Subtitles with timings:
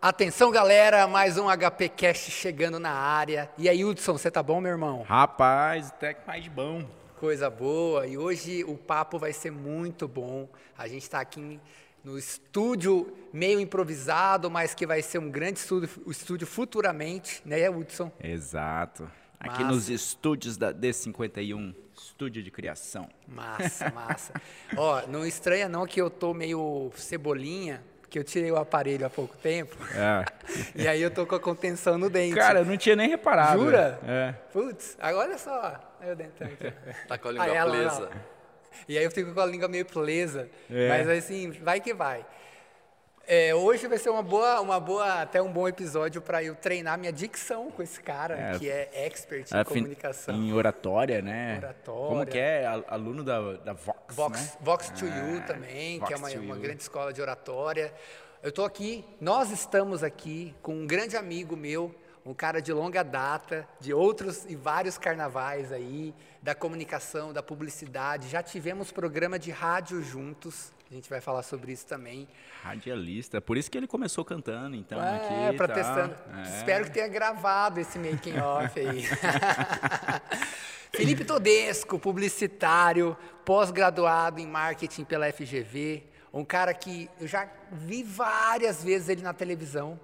[0.00, 3.50] Atenção, galera, mais um HP Cast chegando na área.
[3.58, 5.02] E aí, Hudson, você tá bom, meu irmão?
[5.02, 6.88] Rapaz, até que mais bom.
[7.18, 8.06] Coisa boa.
[8.06, 10.48] E hoje o papo vai ser muito bom.
[10.78, 11.60] A gente está aqui
[12.04, 18.12] no estúdio meio improvisado, mas que vai ser um grande estúdio, estúdio futuramente, né, Hudson?
[18.22, 19.10] Exato.
[19.40, 19.74] Aqui massa.
[19.74, 23.08] nos estúdios da D51, estúdio de criação.
[23.26, 24.32] Massa, massa.
[24.76, 29.10] Ó, não estranha não que eu tô meio cebolinha, que eu tirei o aparelho há
[29.10, 29.76] pouco tempo.
[29.94, 30.24] É.
[30.74, 32.34] e aí eu tô com a contenção no dente.
[32.34, 33.60] Cara, eu não tinha nem reparado.
[33.60, 33.98] Jura?
[34.06, 34.34] É.
[34.52, 35.96] Putz, agora olha só.
[36.00, 36.72] Aí o dentão aqui.
[37.06, 38.10] Tá com a língua aí, presa.
[38.88, 40.48] E aí eu fico com a língua meio presa.
[40.70, 40.88] É.
[40.88, 42.24] Mas assim, vai que vai.
[43.30, 46.98] É, hoje vai ser uma boa, uma boa, até um bom episódio para eu treinar
[46.98, 50.34] minha dicção com esse cara é, que é expert em comunicação.
[50.34, 51.58] Em oratória, né?
[51.58, 52.08] Oratória.
[52.08, 52.64] Como que é?
[52.86, 54.52] Aluno da, da Vox, Vox, né?
[54.62, 57.92] Vox to You é, também, Vox que é uma, uma grande escola de oratória.
[58.42, 61.94] Eu estou aqui, nós estamos aqui com um grande amigo meu,
[62.24, 68.26] um cara de longa data, de outros e vários carnavais aí, da comunicação, da publicidade.
[68.26, 70.72] Já tivemos programa de rádio juntos.
[70.90, 72.26] A gente vai falar sobre isso também.
[72.62, 75.02] Radialista, por isso que ele começou cantando, então.
[75.02, 76.10] É, aqui, pra tá.
[76.38, 76.42] É.
[76.56, 79.04] Espero que tenha gravado esse making off aí.
[80.90, 88.82] Felipe Todesco, publicitário, pós-graduado em marketing pela FGV, um cara que eu já vi várias
[88.82, 90.00] vezes ele na televisão.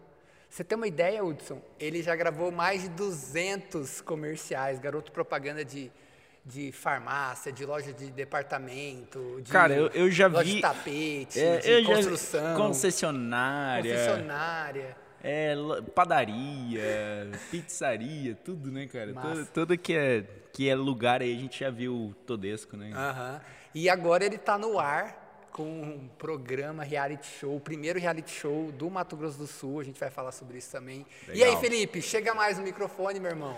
[0.51, 1.63] Você tem uma ideia, Hudson?
[1.81, 5.91] Ele já gravou mais de 200 comerciais, garoto propaganda de
[6.45, 11.41] de farmácia, de loja de departamento, de Cara, eu, eu já loja vi de tapete,
[11.41, 15.55] é, de construção, concessionária, concessionária, é,
[15.95, 19.15] padaria, pizzaria, tudo, né, cara?
[19.53, 22.93] Tudo, que é que é lugar aí a gente já viu o Todesco, né?
[22.95, 23.41] Uhum.
[23.75, 28.71] E agora ele está no ar com um programa reality show, o primeiro reality show
[28.71, 29.81] do Mato Grosso do Sul.
[29.81, 31.05] A gente vai falar sobre isso também.
[31.27, 31.37] Legal.
[31.37, 33.57] E aí, Felipe, chega mais no microfone, meu irmão.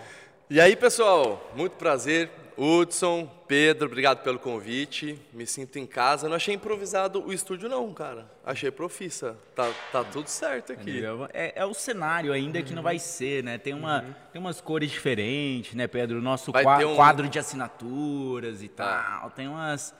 [0.48, 2.30] E aí, pessoal, muito prazer.
[2.56, 5.18] Hudson, Pedro, obrigado pelo convite.
[5.32, 6.28] Me sinto em casa.
[6.28, 8.30] Não achei improvisado o estúdio, não, cara.
[8.44, 9.36] Achei profissa.
[9.56, 11.02] Tá, tá tudo certo aqui.
[11.34, 12.64] É, é o cenário ainda uhum.
[12.64, 13.58] que não vai ser, né?
[13.58, 14.14] Tem, uma, uhum.
[14.32, 16.18] tem umas cores diferentes, né, Pedro?
[16.18, 16.94] O nosso qua um...
[16.94, 19.18] quadro de assinaturas e ah.
[19.18, 19.30] tal.
[19.30, 19.92] Tem umas.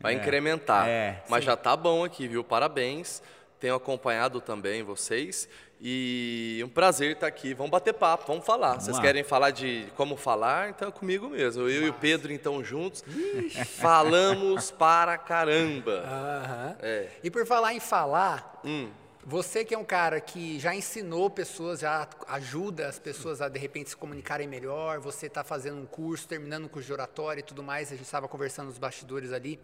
[0.00, 0.16] Vai é.
[0.16, 0.88] incrementar.
[0.88, 1.46] É, Mas sim.
[1.46, 2.42] já tá bom aqui, viu?
[2.42, 3.22] Parabéns.
[3.60, 5.48] Tenho acompanhado também vocês.
[5.80, 7.52] E um prazer estar aqui.
[7.52, 8.70] Vamos bater papo, vamos falar.
[8.70, 9.02] Vamos Vocês lá.
[9.02, 10.70] querem falar de como falar?
[10.70, 11.62] Então é comigo mesmo.
[11.62, 11.86] Eu Nossa.
[11.86, 13.04] e o Pedro, então, juntos,
[13.78, 16.04] falamos para caramba.
[16.04, 16.76] Uhum.
[16.80, 17.08] É.
[17.22, 18.88] E por falar em falar, hum.
[19.24, 23.58] você que é um cara que já ensinou pessoas, já ajuda as pessoas a de
[23.58, 27.44] repente se comunicarem melhor, você está fazendo um curso, terminando um curso de oratória e
[27.44, 29.60] tudo mais, a gente estava conversando nos bastidores ali.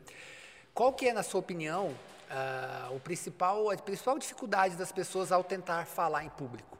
[0.75, 1.94] Qual que é, na sua opinião,
[2.30, 6.78] uh, o principal, a principal dificuldade das pessoas ao tentar falar em público?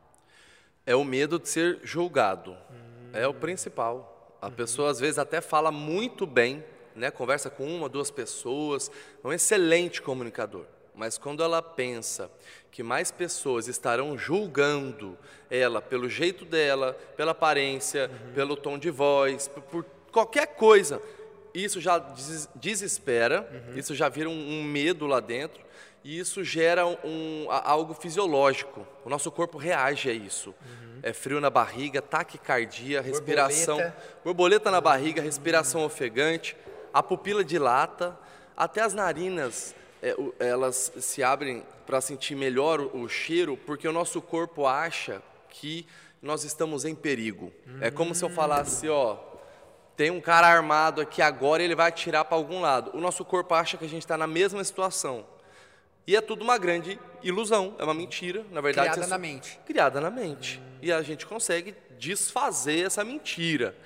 [0.87, 2.53] É o medo de ser julgado.
[2.71, 3.11] Hum.
[3.13, 4.37] É o principal.
[4.41, 4.53] A uhum.
[4.53, 7.11] pessoa às vezes até fala muito bem, né?
[7.11, 8.91] conversa com uma, duas pessoas,
[9.23, 10.65] é um excelente comunicador.
[10.95, 12.31] Mas quando ela pensa
[12.71, 15.17] que mais pessoas estarão julgando
[15.51, 18.33] ela pelo jeito dela, pela aparência, uhum.
[18.33, 21.01] pelo tom de voz, por, por qualquer coisa,
[21.55, 21.99] isso já
[22.55, 23.79] desespera, uhum.
[23.79, 25.61] isso já vira um, um, medo lá dentro,
[26.03, 28.87] e isso gera um, algo fisiológico.
[29.05, 30.51] O nosso corpo reage a isso.
[30.51, 31.01] Uhum.
[31.03, 36.57] É frio na barriga, taquicardia, respiração, borboleta, borboleta na barriga, respiração ofegante,
[36.93, 38.19] a pupila dilata,
[38.57, 43.93] até as narinas é, elas se abrem para sentir melhor o, o cheiro, porque o
[43.93, 45.87] nosso corpo acha que
[46.23, 47.53] nós estamos em perigo.
[47.67, 47.79] Uhum.
[47.81, 49.17] É como se eu falasse, ó,
[50.01, 52.91] tem um cara armado aqui agora, ele vai atirar para algum lado.
[52.95, 55.27] O nosso corpo acha que a gente está na mesma situação.
[56.07, 58.93] E é tudo uma grande ilusão, é uma mentira, na verdade.
[58.93, 59.61] Criada na mente.
[59.67, 60.59] Criada na mente.
[60.81, 63.77] E a gente consegue desfazer essa mentira.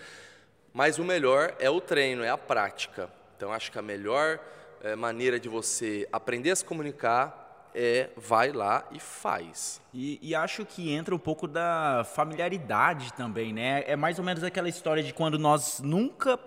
[0.73, 3.11] Mas o melhor é o treino, é a prática.
[3.37, 4.39] Então acho que a melhor
[4.85, 7.44] é, maneira de você aprender a se comunicar
[7.75, 9.81] é vai lá e faz.
[9.93, 13.83] E, e, acho que entra um pouco da familiaridade também, né?
[13.87, 16.39] É mais ou menos aquela história de quando nós nunca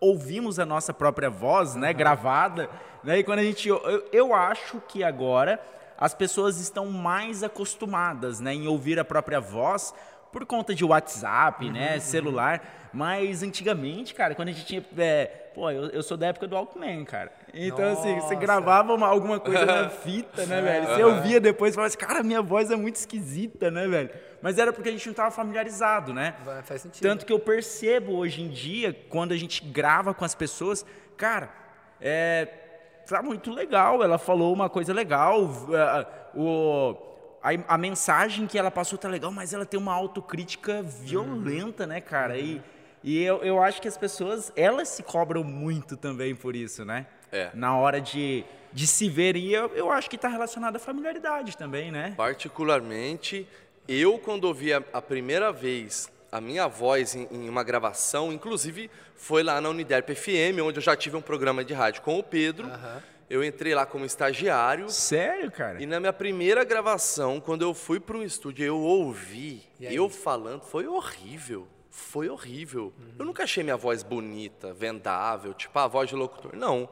[0.00, 2.70] ouvimos a nossa própria voz, né, gravada,
[3.04, 3.18] né?
[3.18, 5.60] E quando a gente eu, eu acho que agora
[5.98, 9.92] as pessoas estão mais acostumadas, né, em ouvir a própria voz
[10.32, 12.00] por conta de WhatsApp, uhum, né, uhum.
[12.00, 12.90] celular.
[12.92, 14.84] Mas antigamente, cara, quando a gente tinha.
[14.96, 17.30] É, pô, eu, eu, sou da época do Walkman, cara.
[17.52, 18.00] Então, Nossa.
[18.00, 20.86] assim, você gravava uma, alguma coisa na fita, né, velho?
[20.86, 24.08] Você ouvia depois e falava assim, cara, minha voz é muito esquisita, né, velho?
[24.40, 26.34] Mas era porque a gente não estava familiarizado, né?
[26.64, 27.02] Faz sentido.
[27.02, 30.86] Tanto que eu percebo hoje em dia, quando a gente grava com as pessoas,
[31.16, 31.50] cara,
[32.00, 32.48] é.
[33.06, 35.50] Tá muito legal, ela falou uma coisa legal,
[36.32, 36.96] o
[37.42, 42.00] a, a, mensagem que ela passou tá legal, mas ela tem uma autocrítica violenta, né,
[42.00, 42.38] cara?
[42.38, 42.62] E,
[43.02, 47.06] e eu, eu acho que as pessoas, elas se cobram muito também por isso, né?
[47.32, 47.50] É.
[47.54, 49.36] Na hora de, de se ver.
[49.36, 52.14] E eu, eu acho que está relacionado à familiaridade também, né?
[52.16, 53.48] Particularmente,
[53.88, 58.90] eu quando ouvi a, a primeira vez a minha voz em, em, uma gravação, inclusive
[59.16, 62.22] foi lá na Uniderp FM, onde eu já tive um programa de rádio com o
[62.22, 62.70] Pedro.
[63.28, 64.90] Eu entrei lá como estagiário.
[64.90, 65.80] Sério, cara?
[65.80, 70.62] E na minha primeira gravação, quando eu fui para um estúdio, eu ouvi eu falando,
[70.62, 71.66] foi horrível.
[71.90, 72.92] Foi horrível.
[73.18, 76.54] Eu nunca achei minha voz bonita, vendável, tipo a voz de locutor.
[76.56, 76.88] Não.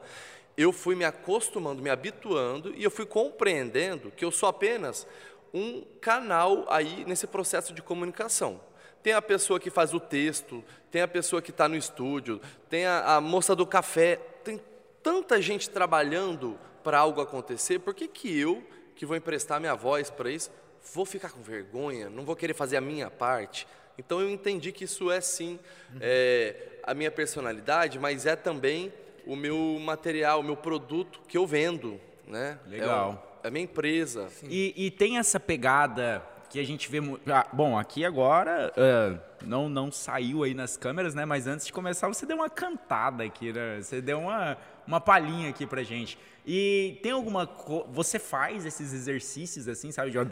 [0.57, 5.07] Eu fui me acostumando, me habituando e eu fui compreendendo que eu sou apenas
[5.53, 8.59] um canal aí nesse processo de comunicação.
[9.01, 12.85] Tem a pessoa que faz o texto, tem a pessoa que está no estúdio, tem
[12.85, 14.59] a, a moça do café, tem
[15.01, 18.61] tanta gente trabalhando para algo acontecer, por que, que eu,
[18.95, 20.51] que vou emprestar minha voz para isso,
[20.93, 23.65] vou ficar com vergonha, não vou querer fazer a minha parte?
[23.99, 25.59] Então eu entendi que isso é sim
[25.99, 28.93] é, a minha personalidade, mas é também
[29.27, 31.99] o meu material, o meu produto que eu vendo.
[32.25, 32.57] Né?
[32.65, 33.39] Legal.
[33.43, 34.29] É, é a minha empresa.
[34.43, 36.99] E, e tem essa pegada que a gente vê.
[37.27, 41.25] ah, bom, aqui agora ah, não, não saiu aí nas câmeras, né?
[41.25, 43.81] Mas antes de começar, você deu uma cantada aqui, né?
[43.81, 44.57] Você deu uma,
[44.89, 46.17] uma palhinha aqui pra gente.
[46.45, 47.45] E tem alguma.
[47.45, 50.09] co- Você faz esses exercícios assim, sabe?
[50.09, 50.17] De...
[50.17, 50.23] Ah,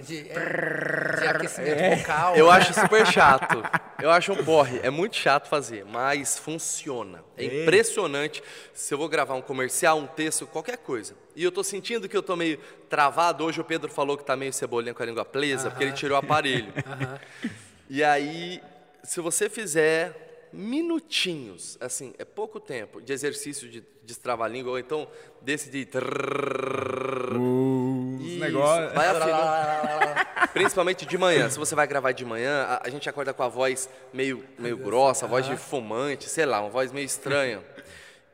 [0.00, 2.34] de, é, de aquecimento vocal.
[2.34, 2.52] Eu né?
[2.52, 3.62] acho super chato.
[4.00, 4.80] Eu acho um porre.
[4.82, 7.22] É muito chato fazer, mas funciona.
[7.36, 7.62] É É.
[7.62, 8.42] impressionante.
[8.72, 11.14] Se eu vou gravar um comercial, um texto, qualquer coisa.
[11.36, 12.58] E eu tô sentindo que eu tô meio
[12.88, 13.44] travado.
[13.44, 16.16] Hoje o Pedro falou que tá meio cebolinha com a língua presa, porque ele tirou
[16.16, 16.72] o aparelho.
[17.92, 18.62] E aí,
[19.02, 25.08] se você fizer minutinhos, assim, é pouco tempo, de exercício de destravar-língua, ou então
[25.40, 25.88] desse de...
[27.32, 28.92] Os negócios.
[28.92, 30.50] vai afinando.
[30.52, 31.48] Principalmente de manhã.
[31.48, 34.76] Se você vai gravar de manhã, a, a gente acorda com a voz meio, meio
[34.76, 37.62] grossa, voz de fumante, sei lá, uma voz meio estranha.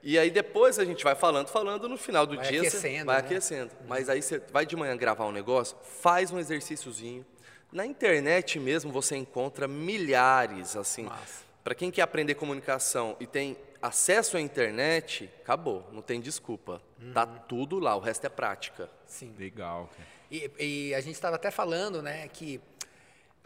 [0.02, 3.06] E aí depois a gente vai falando, falando, no final do Vai dia você aquecendo,
[3.06, 3.20] vai né?
[3.20, 3.70] aquecendo.
[3.88, 7.26] Mas aí você vai de manhã gravar um negócio, faz um exercíciozinho.
[7.72, 11.04] Na internet mesmo você encontra milhares, assim.
[11.04, 11.45] Massa.
[11.66, 16.80] Para quem quer aprender comunicação e tem acesso à internet, acabou, não tem desculpa.
[17.12, 17.38] Tá Uhum.
[17.48, 18.88] tudo lá, o resto é prática.
[19.04, 19.34] Sim.
[19.36, 19.90] Legal.
[20.30, 22.60] E, e a gente estava até falando, né, que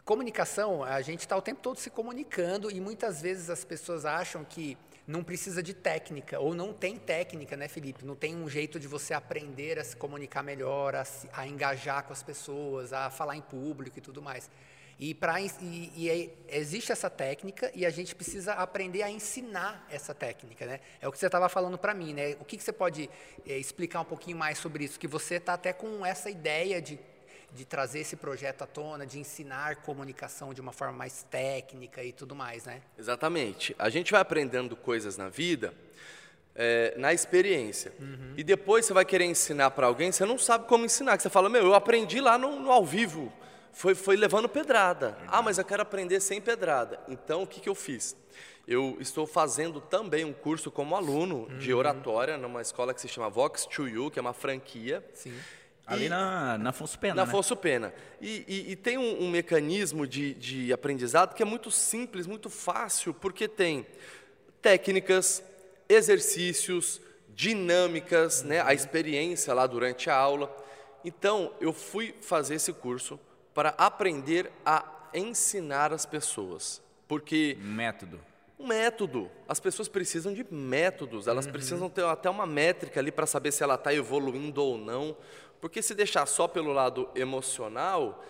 [0.05, 4.43] comunicação, a gente está o tempo todo se comunicando e muitas vezes as pessoas acham
[4.45, 4.77] que
[5.07, 8.05] não precisa de técnica, ou não tem técnica, né, Felipe?
[8.05, 12.03] Não tem um jeito de você aprender a se comunicar melhor, a, se- a engajar
[12.03, 14.47] com as pessoas, a falar em público e tudo mais.
[14.99, 19.87] E, pra, e, e aí existe essa técnica e a gente precisa aprender a ensinar
[19.89, 20.79] essa técnica, né?
[21.01, 22.35] É o que você estava falando para mim, né?
[22.39, 23.09] O que, que você pode
[23.47, 24.99] eh, explicar um pouquinho mais sobre isso?
[24.99, 26.99] Que você está até com essa ideia de,
[27.53, 32.11] de trazer esse projeto à tona, de ensinar comunicação de uma forma mais técnica e
[32.11, 32.81] tudo mais, né?
[32.97, 33.75] Exatamente.
[33.79, 35.73] A gente vai aprendendo coisas na vida
[36.55, 37.93] é, na experiência.
[38.37, 41.19] E depois você vai querer ensinar para alguém, você não sabe como ensinar.
[41.19, 43.31] Você fala, meu, eu aprendi lá no, no ao vivo.
[43.73, 45.17] Foi, foi levando pedrada.
[45.27, 46.99] Ah, mas eu quero aprender sem pedrada.
[47.07, 48.15] Então, o que, que eu fiz?
[48.67, 53.29] Eu estou fazendo também um curso como aluno de oratória numa escola que se chama
[53.29, 55.03] Vox to You, que é uma franquia.
[55.13, 55.33] Sim.
[55.85, 57.27] Ali E- na, na Afonso Pena, na né?
[57.27, 57.93] Afonso Pena.
[58.21, 62.49] E, e- e tem um, um mecanismo de, de aprendizado que é muito simples, muito
[62.49, 63.85] fácil, porque tem
[64.61, 65.43] técnicas,
[65.89, 70.55] exercícios, dinâmicas, né, a experiência lá durante a aula.
[71.03, 73.19] Então, eu fui fazer esse curso
[73.53, 76.81] para aprender a ensinar as pessoas.
[77.07, 78.19] Porque Método.
[78.57, 79.29] um método.
[79.47, 83.63] As pessoas precisam de métodos, elas precisam ter até uma métrica ali para saber se
[83.63, 85.17] ela está evoluindo ou não.
[85.59, 88.23] Porque se deixar só pelo lado emocional,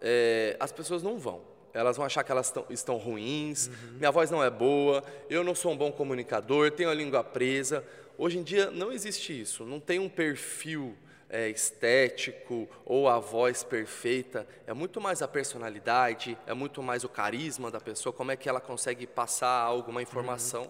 [0.00, 1.40] é, as pessoas não vão.
[1.72, 3.68] Elas vão achar que elas tão- estão ruins,
[3.98, 7.84] minha voz não é boa, eu não sou um bom comunicador, tenho a língua presa.
[8.16, 10.96] Hoje em dia não existe isso, não tem um perfil
[11.28, 17.08] é, estético ou a voz perfeita, é muito mais a personalidade, é muito mais o
[17.08, 20.66] carisma da pessoa, como é que ela consegue passar alguma informação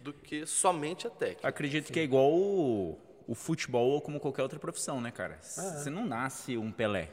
[0.00, 1.48] do que somente a técnica.
[1.48, 5.38] Acredito que é igual o, o futebol ou como qualquer outra profissão, né, cara?
[5.40, 7.10] Você não nasce um Pelé.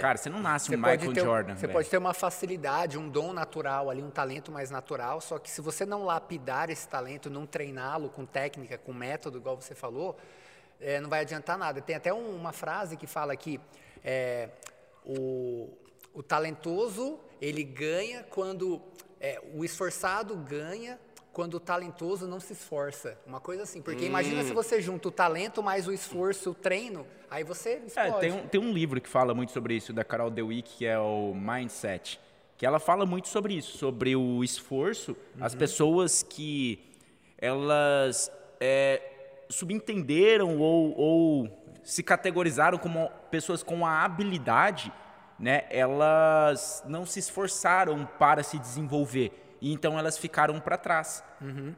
[0.00, 1.54] Cara, você não nasce Você um Michael ter, Jordan.
[1.54, 1.72] você velho.
[1.74, 5.60] pode ter uma facilidade, um dom natural ali, um talento mais natural, só que se
[5.60, 10.16] você não lapidar esse talento, não treiná-lo com técnica, com método, igual você falou,
[10.80, 11.80] eh, não vai adiantar nada.
[11.80, 13.60] Tem até um- uma frase que fala que
[14.04, 14.48] eh,
[15.04, 15.68] o,
[16.12, 18.80] o talentoso, ele ganha quando...
[19.20, 20.98] eh, o esforçado ganha
[21.32, 23.18] quando o talentoso não se esforça.
[23.26, 23.82] Uma coisa assim.
[23.82, 24.08] Porque Hum.
[24.08, 28.16] imagina se você junta o talento mais o esforço, o treino, aí você explode.
[28.16, 30.86] É, tem um, tem um livro que fala muito sobre isso, da Carol Dweck, que
[30.86, 32.20] é o Mindset,
[32.56, 36.78] que ela fala muito sobre isso, sobre o esforço, as pessoas que
[37.36, 39.02] elas é,
[39.54, 44.92] subentenderam ou, ou se categorizaram como pessoas com a habilidade,
[45.38, 51.24] né, elas não se esforçaram para se desenvolver, e então elas ficaram para trás.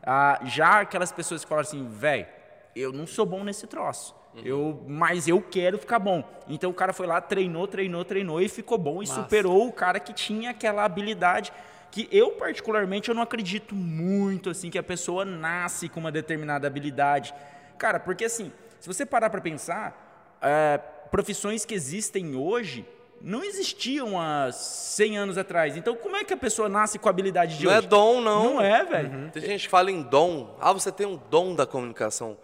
[0.02, 2.26] Ah, já aquelas pessoas que falaram assim, velho,
[2.74, 4.14] eu não sou bom nesse troço.
[4.44, 6.22] Eu, mas eu quero ficar bom.
[6.46, 9.22] Então o cara foi lá, treinou, treinou, treinou e ficou bom e Massa.
[9.22, 11.52] superou o cara que tinha aquela habilidade
[11.90, 16.66] que eu particularmente eu não acredito muito assim que a pessoa nasce com uma determinada
[16.66, 17.32] habilidade.
[17.78, 20.78] Cara, porque assim, se você parar para pensar, é,
[21.10, 22.86] profissões que existem hoje
[23.20, 25.76] não existiam há 100 anos atrás.
[25.76, 27.86] Então como é que a pessoa nasce com a habilidade de Não é hoje?
[27.86, 28.54] dom, não.
[28.54, 29.30] Não é, velho.
[29.30, 30.56] Tem gente que fala em dom.
[30.60, 32.36] Ah, você tem um dom da comunicação.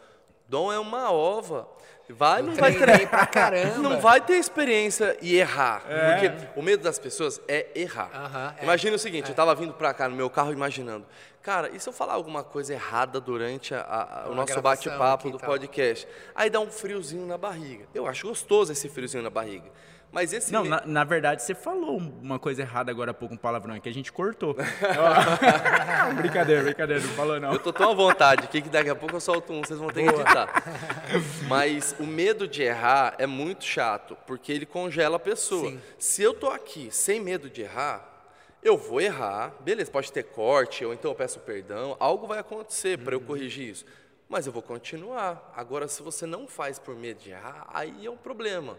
[0.48, 1.68] Dom é uma ova.
[2.16, 3.08] Vai, não vai ter.
[3.08, 3.78] pra caramba.
[3.78, 5.82] Não vai ter experiência e errar.
[5.82, 8.10] Porque o medo das pessoas é errar.
[8.14, 8.62] Aham, é.
[8.64, 11.04] Imagina o seguinte, eu tava vindo pra cá no meu carro imaginando.
[11.42, 13.80] Cara, e se eu falar alguma coisa errada durante a-
[14.26, 15.50] a- o nosso bate-papo do tal.
[15.50, 16.06] podcast?
[16.36, 17.84] Aí dá um friozinho na barriga.
[17.92, 19.68] Eu acho gostoso esse friozinho na barriga.
[20.12, 23.34] Mas esse Não, me- na, na verdade, você falou uma coisa errada agora há pouco,
[23.34, 24.54] um palavrão, que a gente cortou.
[24.58, 26.12] Ó.
[26.20, 27.52] brincadeira, brincadeira, não falou não.
[27.52, 29.88] Eu tô tão à vontade aqui que daqui a pouco eu solto um, vocês vão
[29.88, 30.48] ter que editar.
[31.48, 35.70] Mas o medo de errar é muito chato, porque ele congela a pessoa.
[35.70, 35.80] Sim.
[35.98, 38.06] Se eu tô aqui sem medo de errar,
[38.62, 42.98] eu vou errar, beleza, pode ter corte, ou então eu peço perdão, algo vai acontecer
[42.98, 43.24] para eu Uhum.
[43.26, 43.84] corrigir isso.
[44.28, 45.52] Mas eu vou continuar.
[45.56, 48.78] Agora, se você não faz por medo de errar, aí é um problema.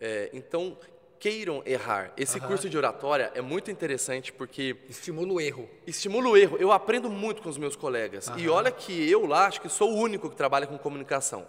[0.00, 0.76] É, então,
[1.18, 2.12] queiram errar.
[2.16, 5.68] Esse curso de oratória é muito interessante porque Estimula o erro.
[5.86, 6.56] estimula o erro.
[6.58, 8.30] Eu aprendo muito com os meus colegas.
[8.36, 11.46] E olha que eu lá acho que sou o único que trabalha com comunicação.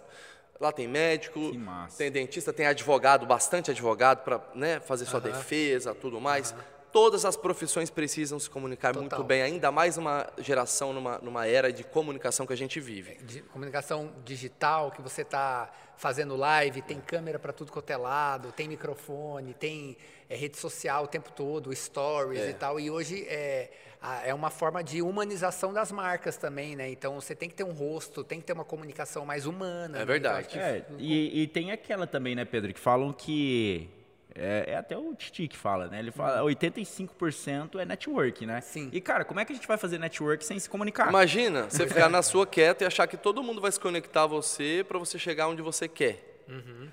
[0.58, 1.52] Lá tem médico,
[1.98, 6.54] tem dentista, tem advogado, bastante advogado para né, fazer sua defesa, tudo mais.
[6.90, 9.26] Todas as profissões precisam se comunicar muito Total.
[9.26, 13.16] bem, ainda mais numa geração, numa, numa era de comunicação que a gente vive.
[13.16, 18.52] de comunicação digital, que você está fazendo live, tem câmera para tudo quanto é lado,
[18.52, 19.96] tem microfone, tem
[20.28, 22.50] é, rede social o tempo todo, stories É.
[22.50, 22.78] e tal.
[22.78, 23.70] E hoje é,
[24.24, 26.90] é uma forma de humanização das marcas também, né?
[26.90, 29.96] Então você tem que ter um rosto, tem que ter uma comunicação mais humana.
[29.96, 30.04] É né?
[30.04, 30.46] verdade.
[30.50, 33.88] Então, acho É, que- e, e tem aquela também, né, Pedro, que falam que.
[34.38, 35.98] É, é até o Titi que fala, né?
[35.98, 38.60] Ele fala 85% é network, né?
[38.60, 38.88] Sim.
[38.92, 41.08] E, cara, como é que a gente vai fazer network sem se comunicar?
[41.08, 44.26] Imagina você ficar na sua quieta e achar que todo mundo vai se conectar a
[44.26, 46.32] você para você chegar onde você quer.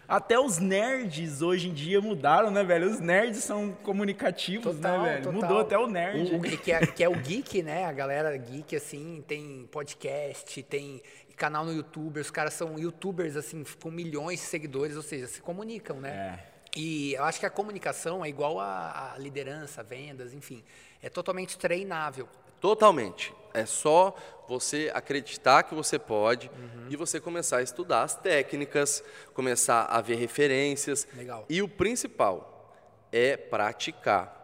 [0.07, 2.89] Até os nerds hoje em dia mudaram, né, velho?
[2.89, 5.23] Os nerds são comunicativos, Total, né, velho?
[5.25, 5.41] total.
[5.41, 6.33] Mudou até o nerd.
[6.33, 7.85] O- o- que, é, que é o geek, né?
[7.85, 11.03] A galera geek, assim, tem podcast, tem
[11.37, 15.39] canal no YouTube, os caras são youtubers, assim, com milhões de seguidores, ou seja, se
[15.39, 16.09] comunicam, né?
[16.49, 16.52] É.
[16.75, 20.63] E eu acho que a comunicação é igual a, a liderança, vendas, enfim,
[21.01, 22.27] é totalmente treinável.
[22.59, 23.33] Totalmente.
[23.53, 24.15] É só
[24.47, 26.49] você acreditar que você pode
[26.89, 29.03] e você começar a estudar as técnicas,
[29.33, 31.07] começar a ver referências.
[31.15, 31.45] Legal.
[31.49, 32.73] E o principal
[33.11, 34.41] é praticar.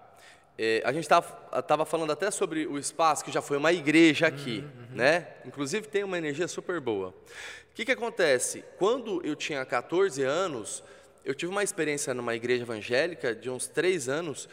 [0.57, 4.67] É, a gente estava falando até sobre o espaço, que já foi uma igreja aqui,
[4.91, 5.27] né?
[5.45, 7.09] Inclusive tem uma energia super boa.
[7.09, 8.65] O que, que acontece?
[8.77, 10.83] Quando eu tinha 14 anos,
[11.29, 14.49] eu tive uma experiência numa igreja evangélica de uns três anos,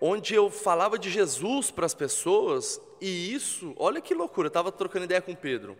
[0.00, 4.70] onde eu falava de Jesus para as pessoas, e isso, olha que loucura, eu estava
[4.70, 5.76] trocando ideia com Pedro.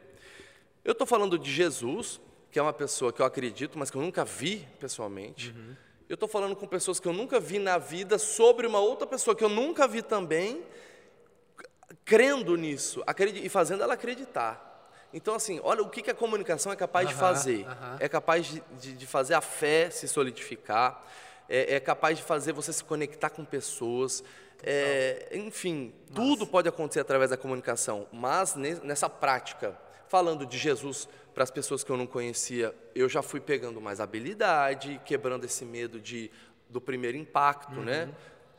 [0.85, 2.21] Eu estou falando de Jesus,
[2.51, 5.55] que é uma pessoa que eu acredito, mas que eu nunca vi pessoalmente.
[6.09, 9.37] Eu estou falando com pessoas que eu nunca vi na vida sobre uma outra pessoa
[9.37, 10.65] que eu nunca vi também,
[12.05, 13.01] crendo nisso
[13.45, 14.72] e fazendo ela acreditar.
[15.13, 17.67] Então, assim, olha o que, que a comunicação é capaz de fazer.
[18.01, 21.05] É capaz de, de- de fazer a fé se solidificar,
[21.49, 24.23] é, é capaz de fazer você se conectar com pessoas.
[24.65, 29.77] é, enfim, tudo pode acontecer através da comunicação, mas ne- nessa prática,
[30.09, 33.99] falando de Jesus para as pessoas que eu não conhecia, eu já fui pegando mais
[34.01, 36.31] habilidade, quebrando esse medo de,
[36.69, 38.09] do primeiro impacto, né?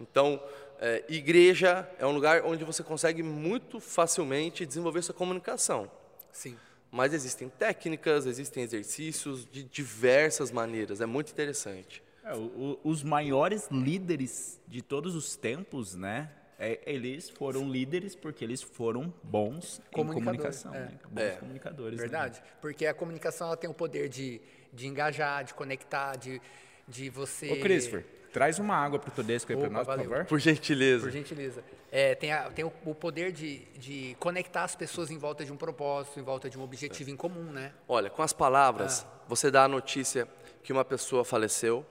[0.02, 0.44] Então,
[0.80, 5.90] é, igreja é um lugar onde você consegue muito facilmente desenvolver sua comunicação.
[6.34, 6.58] Sim.
[6.92, 11.00] Mas existem técnicas, existem exercícios de diversas maneiras.
[11.02, 12.04] É muito interessante.
[12.24, 16.30] É, o- o- os maiores líderes de todos os tempos, né?
[16.60, 20.80] é- eles foram líderes porque eles foram bons em Comunicadores, comunicação, é.
[20.80, 20.92] né?
[21.10, 21.32] Bons É.
[21.32, 21.98] comunicadores.
[21.98, 22.02] né?
[22.04, 22.42] Verdade.
[22.62, 24.40] Porque a comunicação ela tem o poder de,
[24.72, 26.40] de engajar, de conectar, de
[26.88, 27.50] De você.
[27.52, 30.04] Ô, Christopher, traz uma água pro Todesco aí Opa, pra nós, valeu.
[30.06, 30.26] por favor.
[30.26, 31.04] Por gentileza.
[31.06, 31.64] Por gentileza.
[31.96, 35.52] É, tem a- tem o, o poder de, de conectar as pessoas em volta de
[35.54, 37.72] um propósito, em volta de um objetivo em comum, né?
[37.88, 40.28] Olha, com as palavras, você dá a notícia
[40.64, 41.86] que uma pessoa faleceu.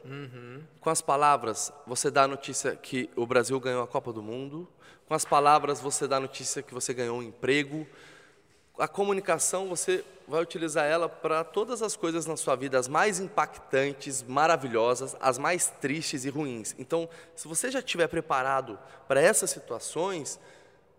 [0.81, 4.69] Com as palavras, você dá a notícia que o Brasil ganhou a Copa do Mundo.
[5.07, 7.87] Com as palavras, você dá a notícia que você ganhou um emprego.
[8.79, 13.21] A comunicação, você vai utilizar ela para todas as coisas na sua vida, as mais
[13.21, 16.75] impactantes, maravilhosas, as mais tristes e ruins.
[16.79, 20.41] Então, se você já estiver preparado para essas situações,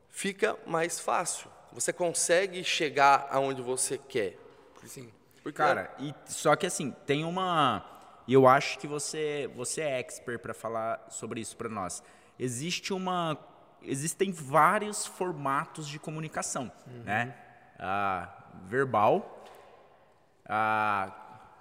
[0.10, 1.50] fica mais fácil.
[1.72, 4.38] Você consegue chegar aonde você quer.
[4.86, 5.12] Sim.
[5.42, 7.84] Porque Cara, e, só que assim, tem uma.
[8.27, 12.01] E eu acho que você, você é expert para falar sobre isso para nós.
[12.39, 13.38] Existe uma.
[13.82, 16.72] Existem vários formatos de comunicação,
[17.03, 17.36] né?
[17.86, 18.30] A
[18.66, 19.44] verbal,
[20.48, 21.12] a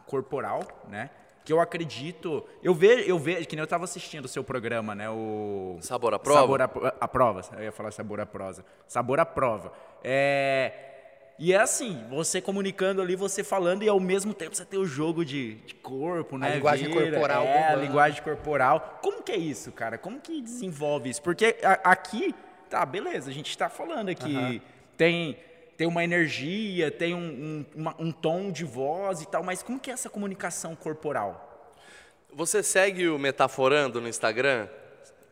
[0.06, 1.10] corporal, né?
[1.44, 2.46] Que eu acredito.
[2.62, 5.10] Eu vejo, eu vejo, que nem eu estava assistindo o seu programa, né?
[5.10, 5.78] O.
[5.80, 6.40] Sabor à prova?
[6.40, 7.40] Sabor à, à prova.
[7.56, 8.64] Eu ia falar sabor à prosa.
[8.86, 9.72] Sabor à prova.
[10.04, 10.88] É.
[11.38, 14.84] E é assim, você comunicando ali, você falando, e ao mesmo tempo você tem o
[14.86, 16.54] jogo de, de corpo, né?
[16.54, 19.00] linguagem corporal É, a linguagem corporal.
[19.02, 19.98] Como que é isso, cara?
[19.98, 21.20] Como que desenvolve isso?
[21.22, 22.32] Porque a- aqui,
[22.70, 24.62] tá, beleza, a gente tá falando aqui,
[24.96, 25.36] tem,
[25.82, 29.80] tem uma energia, tem um, um, uma- um tom de voz e tal, mas como
[29.80, 31.74] que é essa comunicação corporal?
[32.32, 34.68] Você segue o Metaforando no Instagram?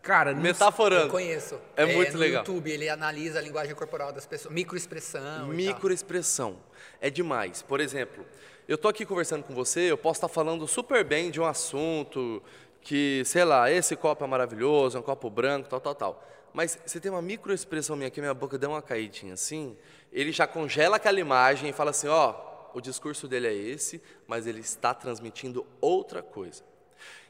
[0.02, 1.08] Cara, não Eu Metaforando.
[1.08, 1.56] conheço.
[1.76, 2.40] É muito no legal.
[2.42, 5.46] YouTube, ele analisa a linguagem corporal das pessoas, microexpressão.
[5.46, 6.56] Microexpressão.
[7.00, 7.62] É demais.
[7.62, 8.26] Por exemplo,
[8.66, 12.42] eu tô aqui conversando com você, eu posso estar falando super bem de um assunto
[12.80, 16.26] que, sei lá, esse copo é maravilhoso, é um copo branco, tal, tal, tal.
[16.52, 19.76] Mas você tem uma microexpressão minha aqui, minha boca deu uma caidinha assim,
[20.12, 22.34] ele já congela aquela imagem e fala assim, ó,
[22.74, 26.62] o discurso dele é esse, mas ele está transmitindo outra coisa.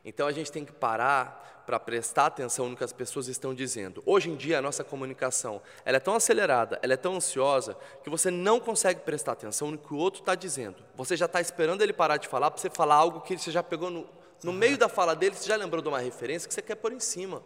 [0.04, 4.02] Então a gente tem que parar para prestar atenção no que as pessoas estão dizendo.
[4.04, 8.10] Hoje em dia a nossa comunicação, ela é tão acelerada, ela é tão ansiosa que
[8.10, 10.76] você não consegue prestar atenção no que o outro está dizendo.
[10.96, 13.62] Você já está esperando ele parar de falar para você falar algo que você já
[13.62, 14.08] pegou no,
[14.42, 16.92] no meio da fala dele, você já lembrou de uma referência que você quer pôr
[16.92, 17.42] em cima.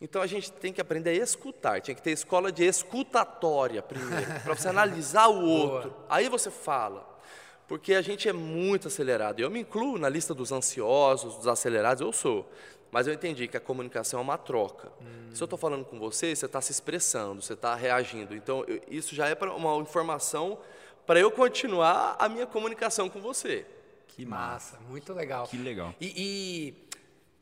[0.00, 4.26] Então a gente tem que aprender a escutar, tinha que ter escola de escutatória primeiro,
[4.42, 5.94] para você analisar o outro.
[6.08, 7.08] Aí você fala.
[7.68, 9.38] Porque a gente é muito acelerado.
[9.38, 12.50] Eu me incluo na lista dos ansiosos, dos acelerados, eu sou.
[12.90, 14.90] Mas eu entendi que a comunicação é uma troca.
[15.32, 18.34] Se eu estou falando com você, você está se expressando, você está reagindo.
[18.34, 20.58] Então, eu- isso já é uma informação
[21.06, 23.64] para eu continuar a minha comunicação com você.
[24.08, 25.46] Que Massa, muito legal.
[25.46, 25.94] Que legal.
[26.00, 26.74] E, e-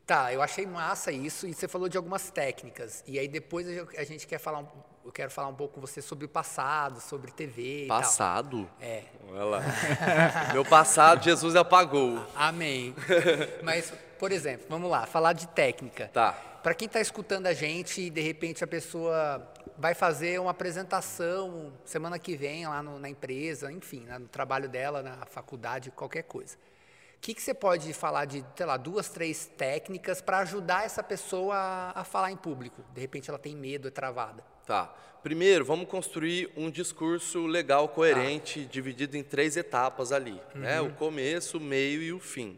[0.09, 3.03] tá, eu achei massa isso e você falou de algumas técnicas.
[3.05, 4.65] E aí depois a gente- quer falar,
[5.05, 7.85] eu quero falar um pouco com você sobre o passado, sobre TV.
[7.87, 8.67] Passado?
[8.81, 9.03] É.
[9.29, 9.61] Olha lá.
[10.51, 12.25] Meu passado, Jesus apagou.
[12.35, 12.95] Amém.
[13.63, 16.09] Mas, por exemplo, vamos lá, falar de técnica.
[16.11, 16.31] Tá.
[16.63, 21.71] Para quem está escutando a gente e de repente a pessoa vai fazer uma apresentação
[21.85, 26.23] semana que vem lá no- na empresa, enfim, né, no trabalho dela, na faculdade, qualquer
[26.23, 26.57] coisa.
[27.19, 31.03] O que, que você pode falar de, sei lá, duas, três técnicas para ajudar essa
[31.03, 32.81] pessoa a, a falar em público?
[32.93, 34.41] De repente ela tem medo, é travada.
[34.65, 34.95] Tá.
[35.21, 40.79] Primeiro, vamos construir um discurso legal, coerente, dividido em três etapas ali, né?
[40.79, 42.57] O começo, o meio e o fim.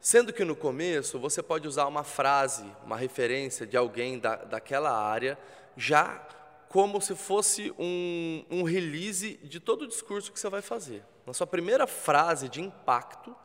[0.00, 4.96] Sendo que no começo você pode usar uma frase, uma referência de alguém da, daquela
[4.96, 5.36] área,
[5.76, 6.24] já
[6.68, 11.02] como se fosse um, um release de todo o discurso que você vai fazer.
[11.28, 13.36] Na sua primeira frase de impacto,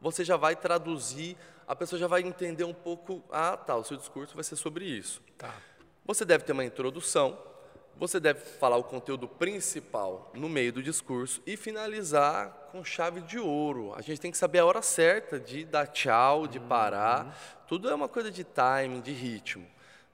[0.00, 1.36] você já vai traduzir,
[1.68, 4.84] a pessoa já vai entender um pouco, ah, tá, o seu discurso vai ser sobre
[4.84, 5.22] isso.
[5.38, 5.54] Tá.
[6.04, 7.38] Você deve ter uma introdução,
[7.96, 13.38] você deve falar o conteúdo principal no meio do discurso e finalizar com chave de
[13.38, 13.94] ouro.
[13.94, 17.64] A gente tem que saber a hora certa de dar tchau, de parar.
[17.68, 19.64] Tudo é uma coisa de timing, de ritmo.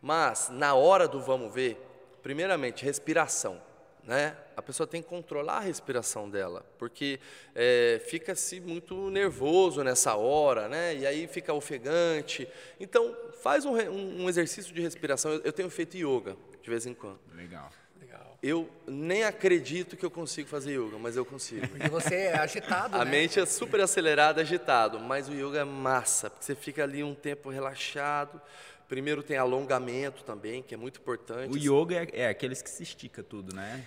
[0.03, 1.83] Mas na hora do vamos ver,
[2.23, 3.62] primeiramente respiração,
[4.09, 4.35] né?
[4.57, 7.21] A pessoa tem que controlar a respiração dela, porque
[7.55, 10.97] é, fica-se muito nervoso nessa hora, né?
[10.97, 12.49] E aí fica ofegante.
[12.81, 15.31] Então faz um, um- exercício de respiração.
[15.35, 17.18] Eu, eu tenho feito yoga de vez em quando.
[17.35, 17.71] Legal.
[18.01, 18.38] Legal.
[18.42, 21.68] Eu nem acredito que eu consigo fazer yoga, mas eu consigo.
[21.68, 23.11] Porque você é agitado, A né?
[23.11, 27.14] mente é super acelerada, agitado, mas o yoga é massa, porque você fica ali um
[27.14, 28.40] tempo relaxado.
[28.88, 31.53] Primeiro tem alongamento também, que é muito importante.
[31.53, 33.85] O yoga é, é aqueles que se estica tudo, né?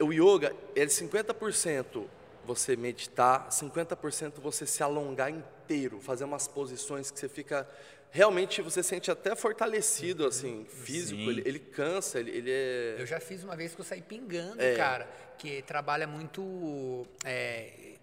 [0.00, 2.04] O yoga é 50%
[2.44, 7.66] você meditar, 50% você se alongar inteiro, fazer umas posições que você fica
[8.10, 13.18] realmente você sente até fortalecido assim, físico, ele, ele cansa, ele, ele é Eu já
[13.18, 14.76] fiz uma vez que eu saí pingando, É.
[14.76, 17.04] cara, que trabalha muito.
[17.24, 17.93] é,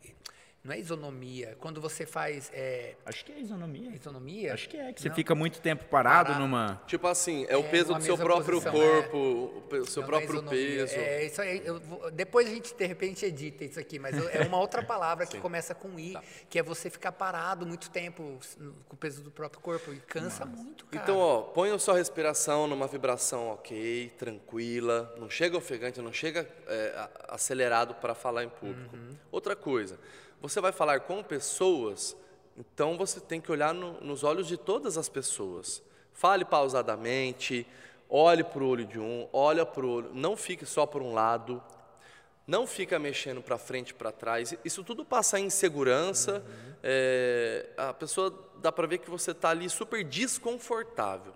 [0.63, 1.57] Não é isonomia.
[1.59, 2.51] Quando você faz.
[2.53, 3.89] É, Acho que é isonomia.
[3.95, 4.53] isonomia?
[4.53, 5.15] Acho que é, que você Não.
[5.15, 6.39] fica muito tempo parado, Parado.
[6.39, 6.79] numa.
[6.85, 9.85] Tipo assim, é, o É, peso numa do seu próprio posição, corpo, o pe- o
[9.87, 10.93] seu Não, é próprio peso.
[10.95, 11.63] É isso aí.
[11.65, 14.83] eu vou- depois a gente, de repente, edita isso aqui, mas eu- é uma outra
[14.83, 16.23] palavra que começa com I, Tá.
[16.47, 18.39] que é você ficar parado muito tempo
[18.87, 19.91] com o peso do próprio corpo.
[19.91, 21.01] E cansa muito, cara.
[21.03, 26.47] Então, ó, põe a sua respiração numa vibração ok, tranquila, não chega ofegante, não chega
[26.67, 28.95] é, acelerado para falar em público.
[28.95, 29.17] Uhum.
[29.31, 29.97] Outra coisa,
[30.41, 32.15] você vai falar com pessoas,
[32.57, 35.81] então você tem que olhar no- nos olhos de todas as pessoas.
[36.13, 37.65] Fale pausadamente,
[38.09, 41.13] olhe para o olho de um, olha para o olho, não fique só por um
[41.13, 41.63] lado,
[42.45, 44.53] não fica mexendo para frente e para trás.
[44.65, 46.43] Isso tudo passa em segurança.
[46.83, 51.31] é, a pessoa dá para ver que você está ali super desconfortável.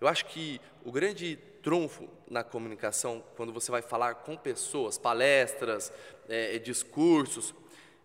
[0.00, 5.92] Eu acho que o grande trunfo na comunicação, quando você vai falar com pessoas, palestras,
[6.28, 7.54] é, discursos,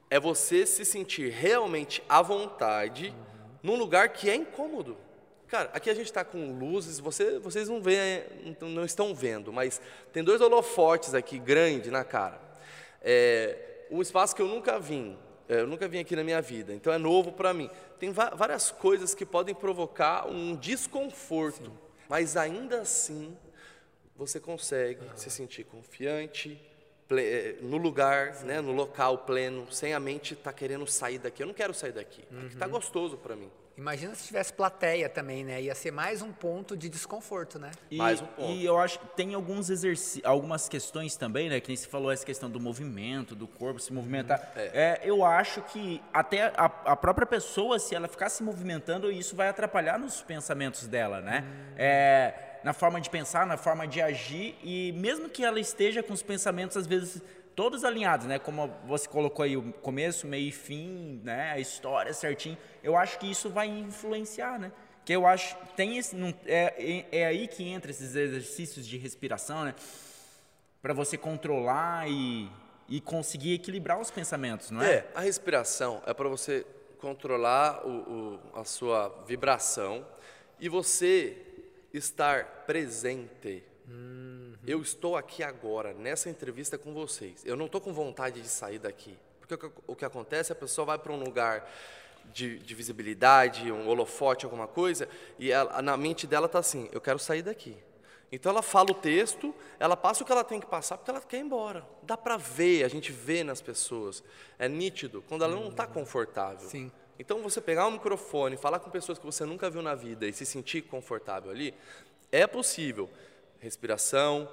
[0.10, 3.14] é você se sentir realmente à vontade
[3.64, 4.98] num lugar que é incômodo.
[5.48, 8.24] Cara, aqui a gente está com luzes, você- vocês não, veem,
[8.62, 9.80] não- estão vendo, mas
[10.12, 12.40] tem dois holofotes aqui grandes na cara.
[13.02, 16.74] É, um espaço que eu nunca vim, é, eu nunca vim aqui na minha vida,
[16.74, 17.70] então é novo para mim.
[18.00, 21.72] Tem várias coisas que podem provocar um desconforto,
[22.10, 23.38] mas ainda assim
[24.16, 26.60] você consegue se sentir confiante
[27.62, 31.44] no lugar, né, no local pleno, sem a mente estar querendo sair daqui.
[31.44, 33.50] Eu não quero sair daqui, aqui está gostoso para mim.
[33.78, 35.62] Imagina se tivesse plateia também, né?
[35.62, 37.72] Ia ser mais um ponto de desconforto, né?
[37.92, 38.54] E, Mais um ponto.
[38.54, 41.60] e eu acho que tem alguns exercícios, algumas questões também, né?
[41.60, 44.54] Que nem você falou essa questão do movimento, do corpo se movimentar.
[44.56, 49.36] É, eu acho que até a, a própria pessoa, se ela ficar se movimentando, isso
[49.36, 51.44] vai atrapalhar nos pensamentos dela, né?
[51.76, 56.12] É, na forma de pensar, na forma de agir e mesmo que ela esteja com
[56.14, 57.22] os pensamentos às vezes
[57.56, 58.40] todos alinhados, né?
[58.40, 61.52] Como você colocou aí o começo, meio e fim, né?
[61.52, 62.58] A história certinho.
[62.84, 64.72] Eu acho que isso vai influenciar, né?
[65.06, 68.98] Que eu acho tem esse não- é, é, é aí que entra esses exercícios de
[68.98, 69.76] respiração, né?
[70.82, 72.50] Para você controlar e,
[72.90, 74.92] e conseguir equilibrar os pensamentos, não é?
[74.92, 76.66] É, a respiração é para você
[76.98, 80.04] controlar o- o- a sua vibração
[80.60, 81.45] e você
[81.98, 83.64] estar presente.
[84.66, 87.44] Eu estou aqui agora, nessa entrevista com vocês.
[87.46, 89.18] Eu não estou com vontade de sair daqui.
[89.40, 91.70] Porque o que, o que acontece, a pessoa vai para um lugar
[92.34, 97.00] de, de visibilidade, um holofote, alguma coisa, e ela- na mente dela está assim: eu
[97.00, 97.78] quero sair daqui.
[98.32, 101.22] Então ela fala o texto, ela passa o que ela tem que passar porque ela
[101.22, 101.88] quer ir embora.
[102.02, 104.24] Dá para ver, a gente vê nas pessoas.
[104.58, 106.68] É nítido quando ela não está confortável.
[106.68, 106.92] Sim.
[107.18, 110.34] Então você pegar um microfone, falar com pessoas que você nunca viu na vida e
[110.34, 111.74] se sentir confortável ali,
[112.32, 113.10] é possível.
[113.60, 114.50] Respiração,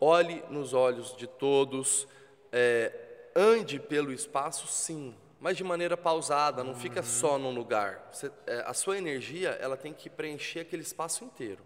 [0.00, 2.06] olhe nos olhos de todos,
[2.52, 2.92] é,
[3.34, 8.08] ande pelo espaço, sim, mas de maneira pausada, não fica só num lugar.
[8.12, 11.62] Você- é, a sua energia ela tem que preencher aquele espaço inteiro.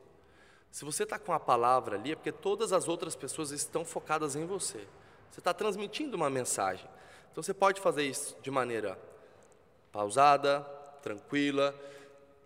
[0.70, 4.34] Se você está com a palavra ali, é porque todas as outras pessoas estão focadas
[4.34, 4.78] em você.
[5.30, 6.88] Você está transmitindo uma mensagem.
[7.30, 8.98] Então você pode fazer isso de maneira
[10.02, 10.60] pausada,
[11.02, 11.74] tranquila,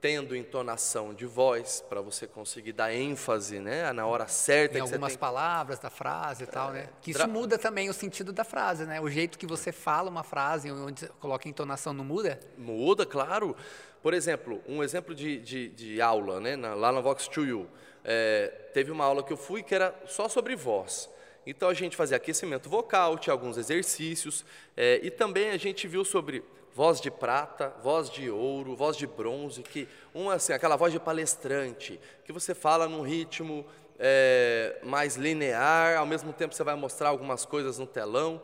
[0.00, 4.88] tendo entonação de voz para você conseguir dar ênfase, né, na hora certa Em que
[4.88, 5.18] você algumas tem.
[5.18, 6.88] palavras da frase e tal, né?
[7.02, 9.00] Que isso tra- muda também o sentido da frase, né?
[9.02, 12.40] O jeito que você fala uma frase, onde você coloca a entonação, não muda?
[12.56, 13.54] Muda, claro.
[14.02, 17.66] Por exemplo, um exemplo de, de, de aula, né, na- lá na Vox 2U.
[18.02, 21.08] É, teve uma aula que eu fui que era só sobre voz.
[21.46, 24.42] Então a gente fazia aquecimento vocal, tinha alguns exercícios,
[24.74, 26.42] é, e também a gente viu sobre
[26.74, 30.98] voz de prata, voz de ouro, voz de bronze, que uma assim, aquela voz de
[30.98, 33.66] palestrante, que você fala num ritmo
[33.98, 38.42] é, mais linear, ao mesmo tempo você vai mostrar algumas coisas no telão.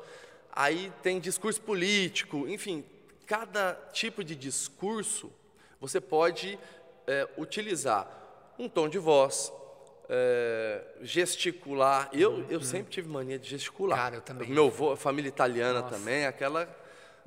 [0.52, 2.84] Aí tem discurso político, enfim,
[3.26, 5.32] cada tipo de discurso
[5.80, 6.58] você pode
[7.06, 8.08] é, utilizar
[8.58, 9.52] um tom de voz,
[10.08, 12.08] é, gesticular.
[12.12, 13.98] Eu, eu sempre tive mania de gesticular.
[13.98, 14.48] Cara, eu também.
[14.48, 16.68] Meu avô, família italiana também, aquela,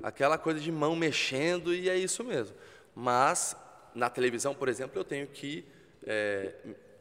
[0.04, 2.56] aquela coisa de mão mexendo e é isso mesmo.
[2.96, 3.56] Mas
[3.94, 5.66] na televisão, por exemplo, eu tenho que
[6.06, 6.54] é,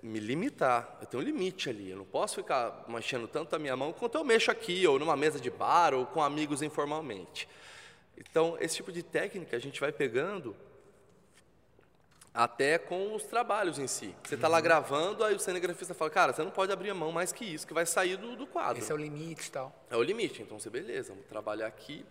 [0.03, 0.99] me limitar.
[1.01, 1.91] Eu tenho um limite ali.
[1.91, 5.17] Eu não posso ficar mexendo tanto a minha mão quanto eu mexo aqui, ou numa
[5.17, 7.49] mesa de bar, ou com amigos informalmente.
[8.17, 10.55] Então, esse tipo de técnica a gente vai pegando
[12.33, 14.15] até com os trabalhos em si.
[14.23, 14.53] Você está Uhum.
[14.53, 17.45] lá gravando, aí o cinegrafista fala, cara, você não pode abrir a mão mais que
[17.45, 18.81] isso, que vai sair do, do quadro.
[18.81, 19.75] Esse é o limite e tal.
[19.91, 20.43] É o limite.
[20.43, 22.05] Então, você, beleza, vamos trabalhar aqui.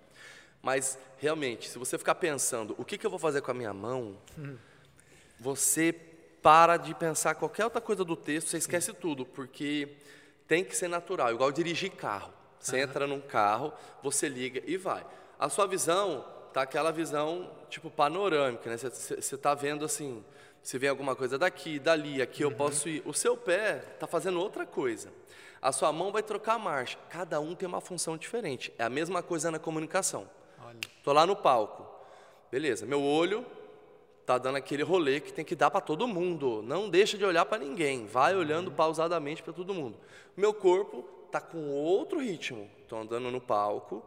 [0.62, 3.74] Mas, realmente, se você ficar pensando, o que, que eu vou fazer com a minha
[3.74, 4.18] mão,
[5.40, 5.94] você
[6.42, 9.98] para de pensar qualquer outra coisa do texto, você esquece tudo, porque
[10.48, 12.34] tem que ser natural, igual dirigir carro.
[12.60, 15.06] Você entra num carro, você liga e vai.
[15.38, 18.78] A sua visão tá aquela visão, tipo, panorâmica, né?
[18.78, 20.24] Você tá vendo assim,
[20.62, 23.02] se vem alguma coisa daqui, dali, aqui eu posso ir.
[23.06, 25.10] O seu pé tá fazendo outra coisa.
[25.62, 26.98] A sua mão vai trocar a marcha.
[27.10, 28.74] Cada um tem uma função diferente.
[28.78, 30.30] É a mesma coisa na comunicação.
[30.70, 30.80] Olha.
[31.04, 31.86] Tô lá no palco.
[32.52, 33.46] Beleza, meu olho
[34.26, 36.62] tá dando aquele rolê que tem que dar para todo mundo.
[36.62, 38.06] Não deixa de olhar para ninguém.
[38.06, 39.98] Vai olhando pausadamente para todo mundo.
[40.38, 41.02] Meu corpo
[41.32, 42.70] tá com outro ritmo.
[42.88, 44.06] Tô andando no palco,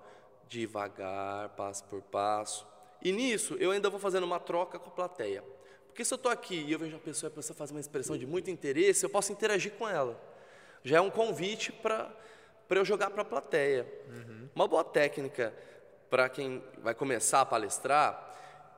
[0.48, 2.64] devagar, passo por passo.
[3.02, 5.42] E nisso, eu ainda vou fazendo uma troca com a plateia.
[5.88, 7.80] Porque se eu estou aqui e eu vejo a pessoa e a pessoa faz uma
[7.80, 10.16] expressão de muito interesse, eu posso interagir com ela.
[10.84, 12.14] Já é um convite para
[12.70, 13.86] eu jogar para a plateia.
[14.08, 14.48] Uhum.
[14.54, 15.52] Uma boa técnica
[16.12, 18.28] para quem vai começar a palestrar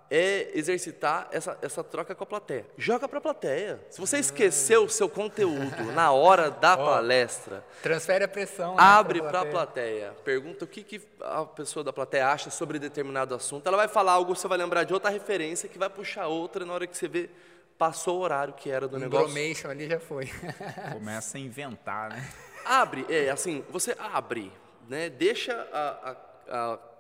[0.09, 2.65] é exercitar essa, essa troca com a plateia.
[2.79, 3.85] Joga para a plateia.
[3.91, 8.77] Se você esqueceu o seu conteúdo na hora da oh, palestra, transfere a pressão.
[8.77, 10.15] Né, abre para a plateia.
[10.25, 13.67] Pergunta o que, que a pessoa da plateia acha sobre determinado assunto.
[13.67, 16.73] Ela vai falar algo, você vai lembrar de outra referência que vai puxar outra na
[16.73, 17.29] hora que você vê
[17.77, 19.27] passou o horário que era do um negócio.
[19.27, 20.31] Bromation ali já foi.
[20.95, 22.31] Começa a inventar, né?
[22.65, 24.53] Abre, é assim, você abre,
[24.89, 25.11] né?
[25.11, 26.17] Deixa a,
[26.49, 26.94] a, a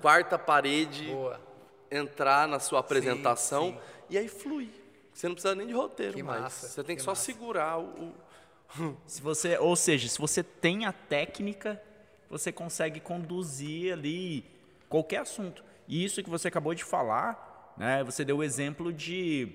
[0.00, 1.50] quarta parede Boa
[1.90, 3.78] entrar na sua apresentação sim, sim.
[4.10, 4.70] e aí flui.
[5.12, 6.42] Você não precisa nem de roteiro que mais.
[6.42, 7.24] Massa, você tem que, que só massa.
[7.24, 8.14] segurar o.
[9.04, 11.82] se você, ou seja, se você tem a técnica,
[12.28, 14.44] você consegue conduzir ali
[14.88, 15.64] qualquer assunto.
[15.88, 18.04] E isso que você acabou de falar, né?
[18.04, 19.52] Você deu o exemplo de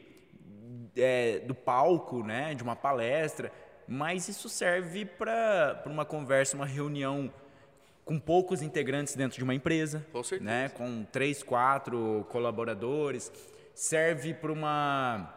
[0.97, 2.54] é, do palco, né?
[2.54, 3.51] De uma palestra,
[3.88, 7.32] mas isso serve para uma conversa, uma reunião
[8.05, 10.49] com poucos integrantes dentro de uma empresa, com certeza.
[10.49, 13.31] né, com três, quatro colaboradores,
[13.73, 15.33] serve para uma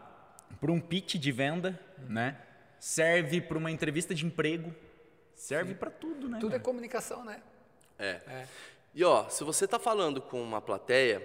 [0.60, 1.78] para um pitch de venda,
[2.08, 2.38] né?
[2.78, 4.74] Serve para uma entrevista de emprego,
[5.34, 6.38] serve para tudo, né?
[6.40, 7.42] Tudo é comunicação, né?
[7.98, 8.20] É.
[8.26, 8.46] é.
[8.94, 11.22] E ó, se você está falando com uma plateia,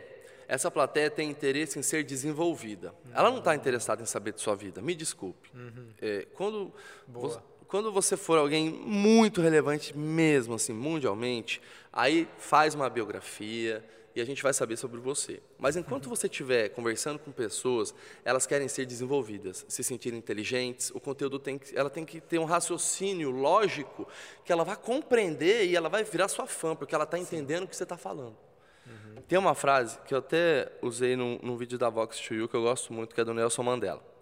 [0.48, 2.94] essa plateia tem interesse em ser desenvolvida.
[3.06, 3.12] Uhum.
[3.14, 4.82] Ela não está interessada em saber de sua vida.
[4.82, 5.50] Me desculpe.
[5.54, 5.90] Uhum.
[6.02, 6.74] É, quando
[7.08, 7.40] você,
[7.74, 11.60] quando você for alguém muito relevante mesmo, assim, mundialmente,
[11.92, 13.84] aí faz uma biografia
[14.16, 15.42] e a gente vai saber sobre você.
[15.58, 17.92] Mas enquanto você estiver conversando com pessoas,
[18.24, 22.38] elas querem ser desenvolvidas, se sentirem inteligentes, o conteúdo tem que, ela tem que ter
[22.38, 24.08] um raciocínio lógico
[24.46, 27.68] que ela vai compreender e ela vai virar sua fã, porque ela está entendendo o
[27.68, 28.38] que você está falando.
[28.86, 29.16] Uhum.
[29.28, 32.56] Tem uma frase que eu até usei num, num vídeo da Vox to You, que
[32.56, 34.13] eu gosto muito, que é do Nelson Mandela.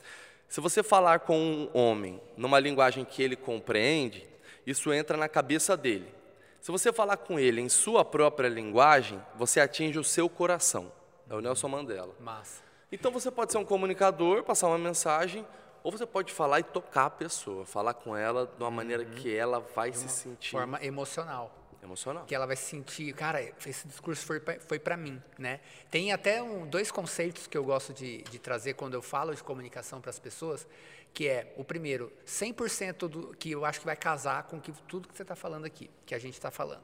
[0.51, 4.27] Se você falar com um homem numa linguagem que ele compreende,
[4.67, 6.13] isso entra na cabeça dele.
[6.59, 10.91] Se você falar com ele em sua própria linguagem, você atinge o seu coração.
[11.29, 12.13] É o Nelson Mandela.
[12.19, 12.61] Massa.
[12.91, 15.47] Então você pode ser um comunicador, passar uma mensagem,
[15.85, 19.11] ou você pode falar e tocar a pessoa, falar com ela de uma maneira uhum.
[19.11, 20.51] que ela vai de se sentir.
[20.51, 22.25] Forma emocional emocional.
[22.25, 25.59] Que ela vai sentir, cara, esse discurso foi pra, foi para mim, né?
[25.89, 29.43] Tem até um, dois conceitos que eu gosto de, de trazer quando eu falo de
[29.43, 30.67] comunicação para as pessoas,
[31.13, 35.07] que é o primeiro, 100% do que eu acho que vai casar com que, tudo
[35.07, 36.83] que você está falando aqui, que a gente está falando.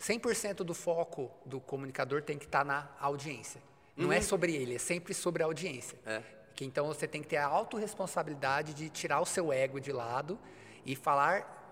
[0.00, 3.60] 100% do foco do comunicador tem que estar tá na audiência.
[3.96, 4.20] Não é uhum.
[4.20, 5.98] é sobre ele, é sempre sobre a audiência.
[6.04, 6.22] É.
[6.54, 10.38] Que então você tem que ter a autorresponsabilidade de tirar o seu ego de lado
[10.84, 11.62] e falar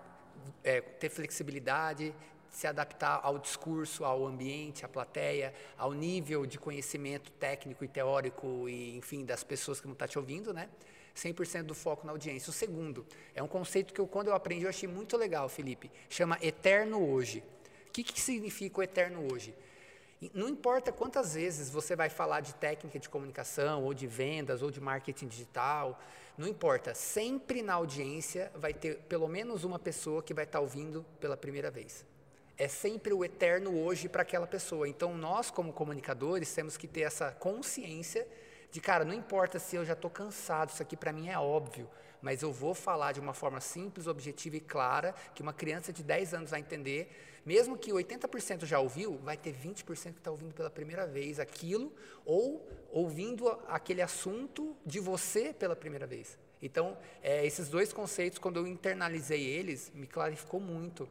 [0.63, 2.13] é, ter flexibilidade,
[2.53, 8.69] se adaptar ao discurso, ao ambiente, à plateia, ao nível de conhecimento técnico e teórico
[8.69, 10.69] e, enfim, das pessoas que não estão tá te ouvindo, né?
[11.15, 12.51] 100% do foco na audiência.
[12.51, 15.91] O segundo, é um conceito que eu, quando eu aprendi, eu achei muito legal, Felipe.
[16.07, 17.43] Chama eterno hoje.
[17.87, 19.53] O que, que significa o eterno hoje?
[20.33, 24.69] Não importa quantas vezes você vai falar de técnica de comunicação, ou de vendas, ou
[24.69, 25.99] de marketing digital,
[26.37, 26.93] não importa.
[26.93, 31.71] Sempre na audiência vai ter pelo menos uma pessoa que vai estar ouvindo pela primeira
[31.71, 32.05] vez
[32.57, 34.87] é sempre o eterno hoje para aquela pessoa.
[34.87, 38.27] Então, nós, como comunicadores, temos que ter essa consciência
[38.71, 41.87] de, cara, não importa se eu já estou cansado, isso aqui para mim é óbvio,
[42.21, 46.01] mas eu vou falar de uma forma simples, objetiva e clara, que uma criança de
[46.01, 47.11] 10 anos vai entender,
[47.45, 51.93] mesmo que 80% já ouviu, vai ter 20% que está ouvindo pela primeira vez aquilo,
[52.25, 56.39] ou ouvindo aquele assunto de você pela primeira vez.
[56.61, 61.09] Então, é, esses dois conceitos, quando eu internalizei eles, me clarificou muito.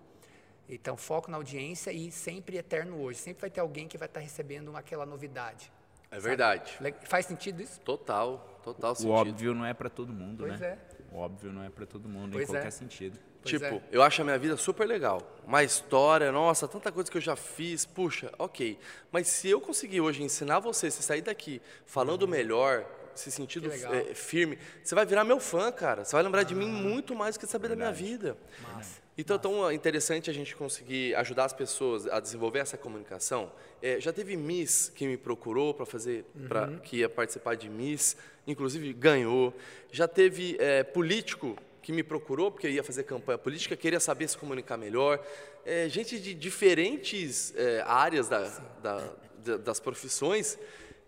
[0.68, 3.18] Então, foco na audiência e sempre eterno hoje.
[3.18, 5.70] Sempre vai ter alguém que vai estar recebendo aquela novidade.
[6.10, 6.28] É sabe?
[6.28, 6.78] verdade.
[7.04, 7.80] Faz sentido isso?
[7.80, 9.10] Total, total sentido.
[9.10, 10.66] O óbvio não é para todo mundo, pois né?
[10.66, 11.14] É.
[11.14, 12.70] O óbvio não é para todo mundo pois em qualquer é.
[12.70, 13.18] sentido.
[13.42, 13.82] Pois tipo, é.
[13.90, 15.20] eu acho a minha vida super legal.
[15.46, 18.78] Uma história, nossa, tanta coisa que eu já fiz, puxa, ok.
[19.10, 22.28] Mas se eu conseguir hoje ensinar você, se sair daqui falando uhum.
[22.28, 26.04] melhor, se sentindo é, firme, você vai virar meu fã, cara.
[26.04, 28.36] Você vai lembrar de mim muito mais do que saber da minha vida.
[28.62, 29.01] Massa.
[29.16, 33.52] Então, tão interessante a gente conseguir ajudar as pessoas a desenvolver essa comunicação.
[33.82, 38.16] É, já teve Miss que me procurou para fazer, pra, que ia participar de Miss,
[38.46, 39.52] inclusive ganhou.
[39.90, 44.38] Já teve é, político que me procurou porque ia fazer campanha política, queria saber se
[44.38, 45.22] comunicar melhor.
[45.66, 48.40] É, gente de diferentes é, áreas da,
[48.82, 49.08] da-
[49.44, 50.58] da- das profissões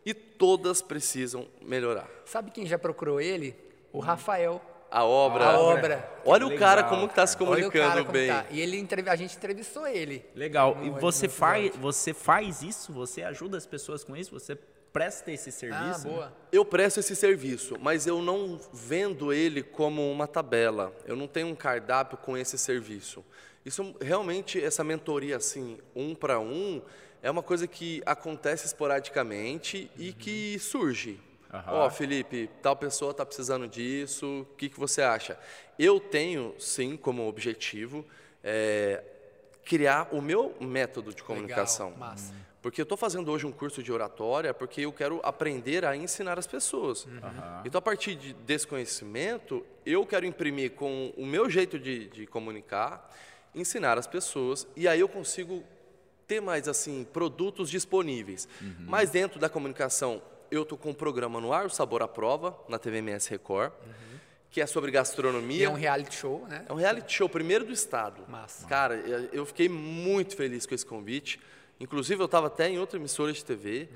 [0.05, 2.11] e todas precisam melhorar.
[2.27, 3.55] Sabe quem já procurou ele?
[3.93, 4.61] O Rafael.
[4.97, 5.45] A obra.
[5.47, 6.09] A obra.
[6.25, 8.29] Olha o cara legal, como que está se Olha o comunicando cara como bem.
[8.29, 8.47] tá.
[8.51, 10.25] E ele entrev- a gente entrevistou ele.
[10.35, 10.79] Legal.
[10.83, 12.93] E você faz, você faz isso?
[12.93, 14.31] Você ajuda as pessoas com isso?
[14.31, 14.57] Você
[14.93, 16.07] presta esse Ah, serviço?
[16.09, 16.33] boa.
[16.53, 20.95] Eu presto esse serviço, mas eu não vendo ele como uma tabela.
[21.05, 23.25] Eu não tenho um cardápio com esse serviço.
[23.67, 26.81] Isso realmente, essa mentoria assim, um para um,
[27.21, 31.19] é uma coisa que acontece esporadicamente e que surge.
[31.69, 35.39] Ó, Felipe, tal pessoa está precisando disso, o que, que você acha?
[35.79, 38.05] Eu tenho, sim, como objetivo,
[38.43, 39.03] é,
[39.65, 41.89] criar o meu método de comunicação.
[41.91, 42.35] Legal, massa.
[42.63, 46.39] Porque eu estou fazendo hoje um curso de oratória porque eu quero aprender a ensinar
[46.39, 47.07] as pessoas.
[47.65, 52.27] Então, a partir de- desse conhecimento, eu quero imprimir com o meu jeito de, de
[52.27, 53.11] comunicar,
[53.55, 55.63] ensinar as pessoas, e aí eu consigo
[56.27, 58.49] ter mais assim produtos disponíveis.
[58.81, 60.23] Mas dentro da comunicação,
[60.55, 63.73] eu estou com um programa no ar, o Sabor à Prova, na TVMS Record,
[64.51, 65.67] que é sobre E gastronomia.
[65.67, 66.65] é um reality show, né?
[66.69, 68.23] É um reality show, primeiro do estado.
[68.29, 68.67] Massa.
[68.69, 68.95] Cara,
[69.33, 71.41] eu fiquei muito feliz com esse convite.
[71.81, 73.89] Inclusive, eu estava até em outra emissora de TV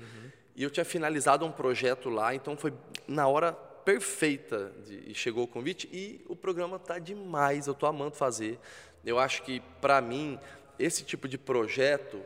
[0.55, 2.73] e eu tinha finalizado um projeto lá, então foi
[3.07, 7.85] na hora perfeita de, e chegou o convite e o programa tá demais, eu tô
[7.85, 8.59] amando fazer.
[9.05, 10.37] Eu acho que, para mim,
[10.77, 12.21] esse tipo de projeto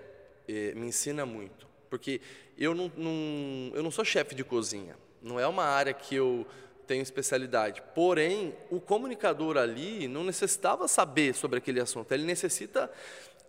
[0.50, 2.20] eh, me ensina muito, porque
[2.58, 6.44] eu não, não- eu não sou chefe de cozinha, não é uma área que eu
[6.88, 7.84] tenho especialidade.
[7.94, 12.90] Porém, o comunicador ali não necessitava saber sobre aquele assunto, ele necessita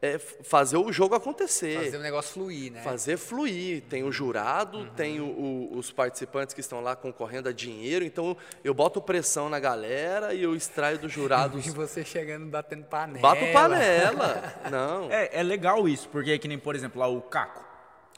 [0.02, 1.85] f- fazer o jogo acontecer.
[1.85, 2.83] Fazer o negócio fluir, né?
[2.83, 3.83] Fazer fluir.
[3.88, 8.04] Tem o jurado, tem o- o- os participantes que estão lá concorrendo a dinheiro.
[8.04, 11.64] Então eu boto pressão na galera e eu extraio dos jurados.
[11.66, 13.20] E você chegando, batendo panela.
[13.20, 14.54] Bato panela.
[14.70, 15.11] Não.
[15.11, 17.64] É, é legal isso, porque é que nem, por exemplo, lá o Caco.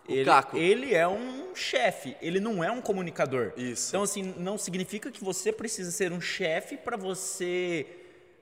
[0.08, 0.56] Ele, Caco.
[0.56, 3.52] ele é um chefe, ele não é um comunicador.
[3.56, 3.90] Isso.
[3.90, 7.86] Então, assim, não significa que você precisa ser um chefe para você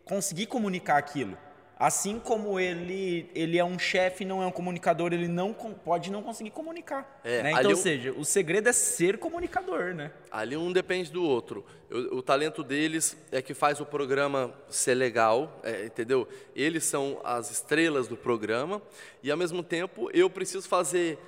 [0.04, 1.36] conseguir comunicar aquilo.
[1.76, 6.22] Assim como ele, ele é um chefe, não é um comunicador, ele não pode não
[6.22, 7.20] conseguir comunicar.
[7.24, 7.52] É, né?
[7.52, 10.12] Então, ou seja, o segredo é ser comunicador, né?
[10.30, 11.66] Ali um depende do outro.
[11.90, 16.28] O, o talento deles é que faz o programa ser legal, é, entendeu?
[16.54, 18.80] Eles são as estrelas do programa
[19.20, 21.18] e, ao mesmo tempo, eu preciso fazer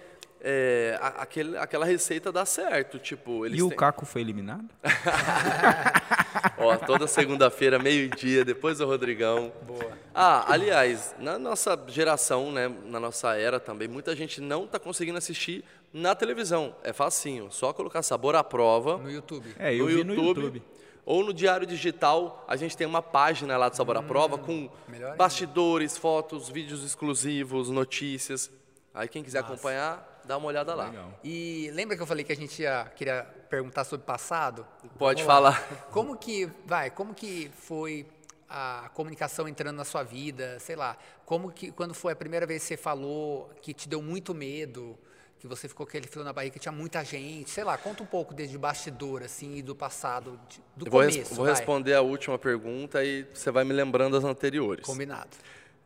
[0.48, 3.00] é, aquele, aquela receita dar certo.
[3.00, 4.68] Tipo, eles e o têm- Caco foi eliminado?
[6.58, 9.52] Ó, toda segunda-feira, meio-dia, depois do Rodrigão.
[9.66, 9.90] Boa.
[10.14, 15.18] Ah, aliás, na nossa geração, né, na nossa era também, muita gente não está conseguindo
[15.18, 16.74] assistir na televisão.
[16.82, 19.54] É facinho, só colocar sabor à prova No YouTube.
[19.58, 20.62] É, eu no, vi YouTube, no YouTube.
[21.04, 24.52] Ou no Diário Digital, a gente tem uma página lá do Sabor à Prova com
[24.52, 25.14] Hum, ainda.
[25.14, 28.50] bastidores, fotos, vídeos exclusivos, notícias.
[28.92, 30.88] Aí quem quiser acompanhar, dá uma olhada lá.
[30.90, 31.20] Legal.
[31.24, 34.66] E lembra que eu falei que a gente ia, queria perguntar sobre passado?
[34.98, 35.62] Pode falar.
[35.90, 38.06] Como que, vai, como que foi
[38.48, 42.62] a comunicação entrando na sua vida, sei lá, como que, quando foi a primeira vez
[42.62, 44.96] que você falou que te deu muito medo,
[45.40, 48.04] que você ficou com aquele frio na barriga, que tinha muita gente, sei lá, conta
[48.04, 50.38] um pouco desde bastidor, assim, e do passado,
[50.76, 54.16] do Eu vou, res- começo, vou responder a última pergunta e você vai me lembrando
[54.16, 54.84] as anteriores.
[54.86, 55.30] Combinado.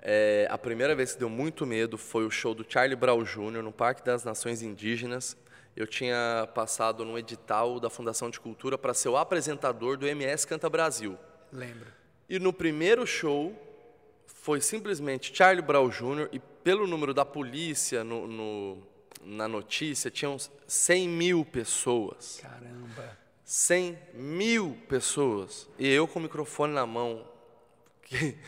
[0.03, 3.63] É, a primeira vez que deu muito medo foi o show do Charlie Brown Jr.
[3.63, 5.37] no Parque das Nações Indígenas.
[5.77, 10.47] Eu tinha passado num edital da Fundação de Cultura para ser o apresentador do MS
[10.47, 11.19] Canta Brasil.
[11.53, 11.87] Lembro.
[12.29, 13.55] E no primeiro show
[14.27, 16.29] foi simplesmente Charlie Brown Jr.
[16.33, 18.83] e pelo número da polícia no, no-
[19.23, 20.37] na notícia tinham
[20.67, 22.41] 100 mil pessoas.
[22.41, 23.19] Caramba.
[23.45, 25.69] 100 mil pessoas.
[25.79, 27.27] E eu com o microfone na mão.
[28.03, 28.39] Que-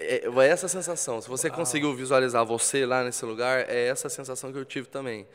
[0.00, 1.20] É, é essa sensação.
[1.20, 5.26] Se você conseguiu visualizar você lá nesse lugar, é essa sensação que eu tive também.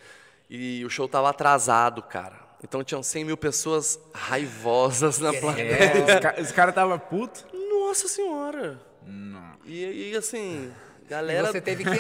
[0.49, 2.43] E o show tava atrasado, cara.
[2.63, 5.69] Então tinham 100 mil pessoas raivosas na plateia.
[5.71, 7.45] É, os, ca- os caras estavam putos.
[7.53, 8.79] Nossa senhora!
[9.65, 10.71] E, e, assim,
[11.03, 11.47] E galera.
[11.51, 11.91] você teve que,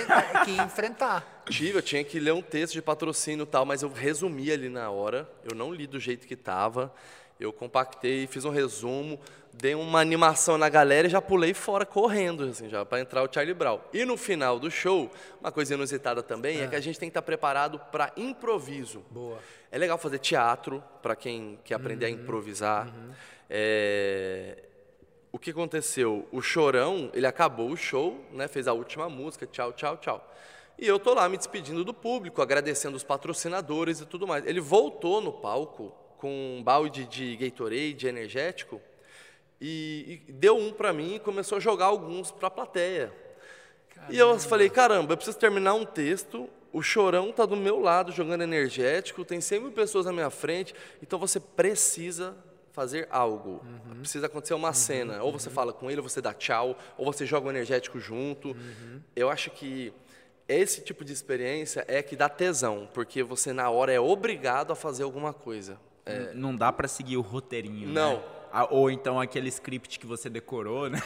[0.45, 1.43] que enfrentar.
[1.49, 4.69] Tive, eu tinha que ler um texto de patrocínio e tal, mas eu resumi ali
[4.69, 5.29] na hora.
[5.43, 6.93] Eu não li do jeito que tava.
[7.39, 9.19] Eu compactei, fiz um resumo,
[9.57, 13.33] dei uma animação na galera e já pulei fora correndo, assim, já para entrar o
[13.33, 13.79] Charlie Brown.
[13.93, 17.11] E no final do show, uma coisa inusitada também é que a gente tem que
[17.11, 19.03] estar preparado para improviso.
[19.09, 19.39] Boa.
[19.71, 22.93] É legal fazer teatro para quem quer aprender a improvisar.
[23.49, 24.63] É,
[25.31, 26.27] O que aconteceu?
[26.31, 28.47] O Chorão, ele acabou o show, né?
[28.47, 30.33] Fez a última música, tchau, tchau, tchau.
[30.77, 34.45] E eu tô lá me despedindo do público, agradecendo os patrocinadores e tudo mais.
[34.45, 38.81] Ele voltou no palco com um balde de Gatorade energético
[39.67, 43.11] e, e deu um para mim e começou a jogar alguns para a plateia.
[44.09, 48.11] E eu falei, caramba, eu preciso terminar um texto, o chorão tá do meu lado
[48.11, 52.35] jogando energético, tem 100 mil pessoas na minha frente, então você precisa
[52.71, 53.65] fazer algo.
[54.01, 55.23] Precisa acontecer uma cena.
[55.23, 58.55] Ou você fala com ele, ou você dá tchau, ou você joga o energético junto.
[59.15, 59.93] Eu acho que
[60.47, 64.75] esse tipo de experiência é que dá tesão, porque você na hora é obrigado a
[64.75, 65.79] fazer alguma coisa.
[66.05, 68.17] N- Não dá pra seguir o roteirinho, Não.
[68.17, 68.23] né?
[68.57, 71.01] Ah, Ou então aquele script que você decorou, né?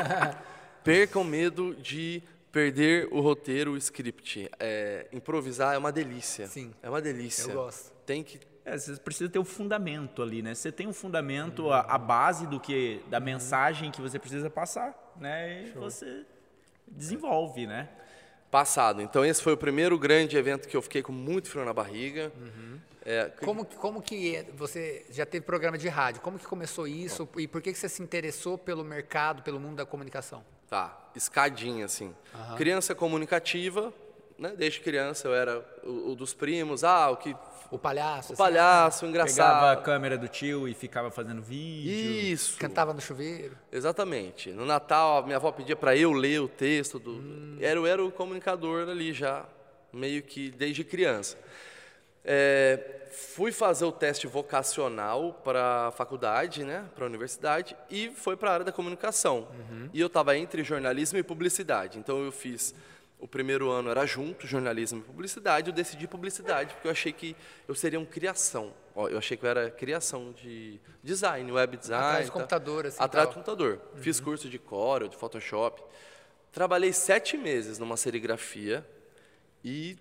[0.84, 2.22] Perca o medo de
[2.52, 4.50] perder o roteiro, o script.
[4.60, 6.46] É, improvisar é uma delícia.
[6.48, 6.74] Sim.
[6.82, 7.50] É uma delícia.
[7.50, 7.90] Eu gosto.
[8.04, 10.54] Tem que É, você precisa ter o fundamento ali, né?
[10.54, 15.14] Você tem um fundamento, a, a base do que da mensagem que você precisa passar,
[15.18, 15.64] né?
[15.68, 16.26] E você
[16.86, 17.88] desenvolve, né?
[18.50, 19.00] Passado.
[19.00, 22.30] Então, esse foi o primeiro grande evento que eu fiquei com muito frio na barriga.
[23.04, 26.20] É, que- Como, que- como que é- você já teve programa de rádio?
[26.20, 29.76] Como que começou isso e por que, que você se interessou pelo mercado, pelo mundo
[29.76, 30.44] da comunicação?
[30.68, 32.14] Tá, escadinha, assim.
[32.56, 33.92] Criança comunicativa,
[34.38, 34.54] né?
[34.56, 37.36] Desde criança eu era o, o dos primos, ah, o que.
[37.70, 38.30] O palhaço?
[38.30, 39.82] O assim, palhaço, o Pegava a engraçado.
[39.82, 41.90] câmera do tio e ficava fazendo vídeo.
[42.32, 42.58] Isso.
[42.58, 43.56] Cantava no chuveiro?
[43.72, 44.50] Exatamente.
[44.50, 46.98] No Natal, a minha avó pedia para eu ler o texto.
[46.98, 49.44] Do, era, eu era o comunicador ali já,
[49.92, 51.36] meio que desde criança.
[52.24, 52.91] É,
[53.34, 58.50] fui fazer o teste vocacional para a faculdade, né, para a universidade, e foi para
[58.50, 59.48] a área da comunicação.
[59.92, 61.98] E eu estava entre jornalismo e publicidade.
[61.98, 62.74] Então eu fiz.
[63.18, 65.70] O primeiro ano era junto, jornalismo e publicidade.
[65.70, 67.36] Eu decidi publicidade, porque eu achei que
[67.68, 68.74] eu seria um criação.
[68.94, 72.04] Ó, eu achei que eu era criação de design, web design.
[72.04, 73.80] Atrás do computador, assim, Atrás do computador.
[73.96, 75.82] Fiz curso de Corel, de Photoshop.
[76.50, 78.84] Trabalhei sete meses numa serigrafia
[79.64, 79.96] e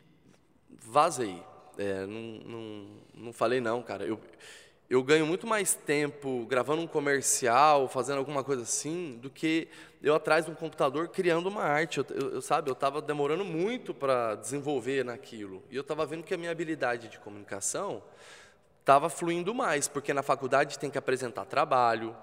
[0.69, 1.41] vazei.
[1.77, 4.05] É, não, não, não falei não, cara.
[4.05, 4.19] Eu,
[4.89, 9.67] eu ganho muito mais tempo gravando um comercial, fazendo alguma coisa assim, do que
[10.03, 11.99] eu atrás de um computador criando uma arte.
[11.99, 15.63] Eu, eu- eu, sabe, eu estava demorando muito para desenvolver naquilo.
[15.69, 18.03] E eu estava vendo que a minha habilidade de comunicação
[18.81, 22.15] estava fluindo mais, porque na faculdade tem que apresentar trabalho.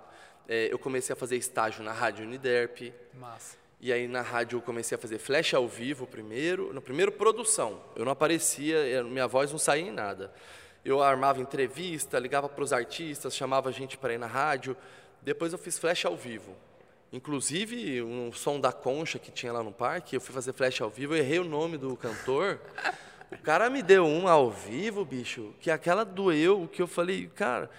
[0.48, 2.92] É, eu comecei a fazer estágio na Rádio Uniderp.
[3.14, 3.56] Massa.
[3.80, 7.80] E aí na rádio eu comecei a fazer flash ao vivo primeiro, no primeiro produção.
[7.94, 10.32] Eu não aparecia, eu- minha voz não saía em nada.
[10.84, 14.76] Eu armava entrevista, ligava para os artistas, chamava a gente para ir na rádio.
[15.22, 16.56] Depois eu fiz flash ao vivo.
[17.12, 20.90] Inclusive, um som da Concha que tinha lá no parque, eu fui fazer flash ao
[20.90, 22.60] vivo, errei o nome do cantor.
[23.30, 27.70] O cara me deu um ao vivo, bicho, que aquela doeu, que eu falei, cara,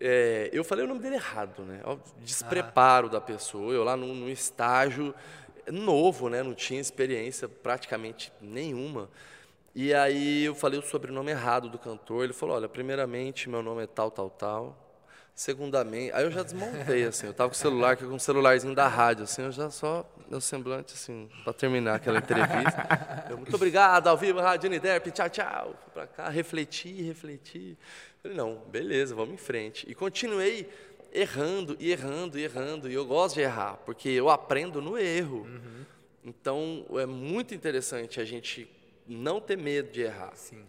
[0.00, 1.80] é, eu falei o nome dele errado, né?
[1.84, 5.14] Ó, Despreparo da pessoa, eu lá no, no estágio
[5.70, 6.42] novo, né?
[6.42, 9.08] Não tinha experiência praticamente nenhuma.
[9.74, 12.24] E aí eu falei o sobrenome errado do cantor.
[12.24, 14.78] Ele falou: olha, primeiramente meu nome é tal, tal, tal.
[15.34, 18.74] Segundamente, aí eu já desmontei, assim, eu tava com o celular, que com o celularzinho
[18.74, 23.26] da rádio, assim, eu já só, meu semblante, assim, para terminar aquela entrevista.
[23.30, 25.74] Eu, muito obrigado, ao vivo, Rádio Uniderp, tchau, tchau.
[25.84, 27.78] Fui para cá, refleti, refleti.
[28.22, 29.84] Falei, não, beleza, vamos em frente.
[29.90, 30.68] E continuei
[31.12, 35.44] errando, e errando, e errando, e eu gosto de errar, porque eu aprendo no erro.
[36.24, 38.70] Então, é muito interessante a gente
[39.08, 40.32] não ter medo de errar.
[40.36, 40.64] Sim.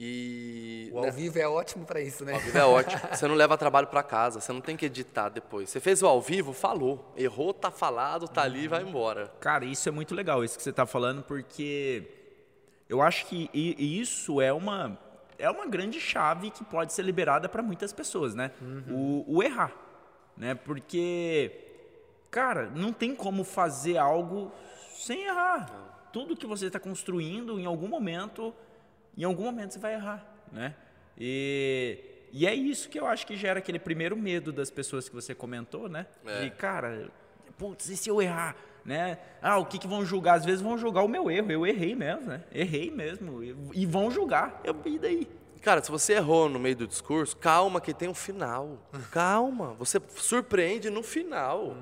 [0.00, 2.32] E O ao vivo é ótimo para isso, né?
[2.32, 3.00] ao vivo é ótimo.
[3.12, 5.68] Você não leva trabalho para casa, você não tem que editar depois.
[5.68, 7.12] Você fez o ao vivo, falou.
[7.16, 9.30] Errou, tá falado, tá ali, vai embora.
[9.40, 12.04] Cara, isso é muito legal, isso que você está falando, porque
[12.88, 14.96] eu acho que isso é uma,
[15.38, 18.50] é uma grande chave que pode ser liberada para muitas pessoas, né?
[18.90, 19.72] O, o errar,
[20.36, 20.54] né?
[20.54, 21.52] Porque,
[22.30, 24.52] cara, não tem como fazer algo
[24.94, 26.08] sem errar.
[26.12, 28.52] Tudo que você está construindo, em algum momento,
[29.16, 30.74] em algum momento você vai errar, né?
[31.16, 31.98] E,
[32.32, 35.34] e é isso que eu acho que gera aquele primeiro medo das pessoas que você
[35.34, 36.06] comentou, né?
[36.26, 36.44] É.
[36.44, 37.10] De, cara,
[37.56, 38.56] putz, e se eu errar?
[38.88, 39.18] Né?
[39.42, 40.38] Ah, o que, que vão julgar?
[40.38, 41.52] Às vezes vão julgar o meu erro.
[41.52, 42.42] Eu errei mesmo, né?
[42.50, 43.44] Errei mesmo.
[43.74, 44.62] E, vão julgar.
[44.64, 45.28] Eu, e daí?
[45.60, 48.78] Cara, se você errou no meio do discurso, calma que tem um final.
[49.12, 51.76] Calma, você surpreende no final.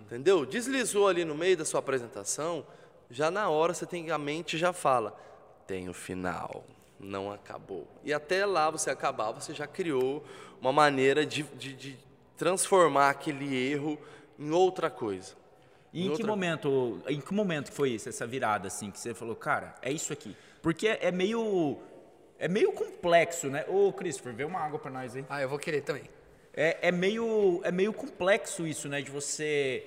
[0.00, 0.44] Entendeu?
[0.44, 2.66] Deslizou ali no meio da sua apresentação,
[3.08, 5.16] já na hora você tem a mente já fala,
[5.64, 6.64] tem o final.
[6.98, 7.86] não acabou.
[8.02, 10.24] E até lá você acabar, você já criou
[10.60, 11.98] uma maneira de, de, de
[12.36, 13.96] transformar aquele erro
[14.36, 15.38] em outra coisa.
[15.92, 16.26] E em, em que outra...
[16.26, 20.12] momento, em que momento foi isso, essa virada assim, que você falou, cara, é isso
[20.12, 20.36] aqui?
[20.60, 21.78] Porque é meio
[22.38, 23.64] é meio complexo, né?
[23.68, 25.24] Ô, Christopher, vê uma água para nós aí.
[25.28, 26.04] Ah, eu vou querer também.
[26.54, 29.02] É, é, meio, é meio complexo isso, né?
[29.02, 29.86] De você.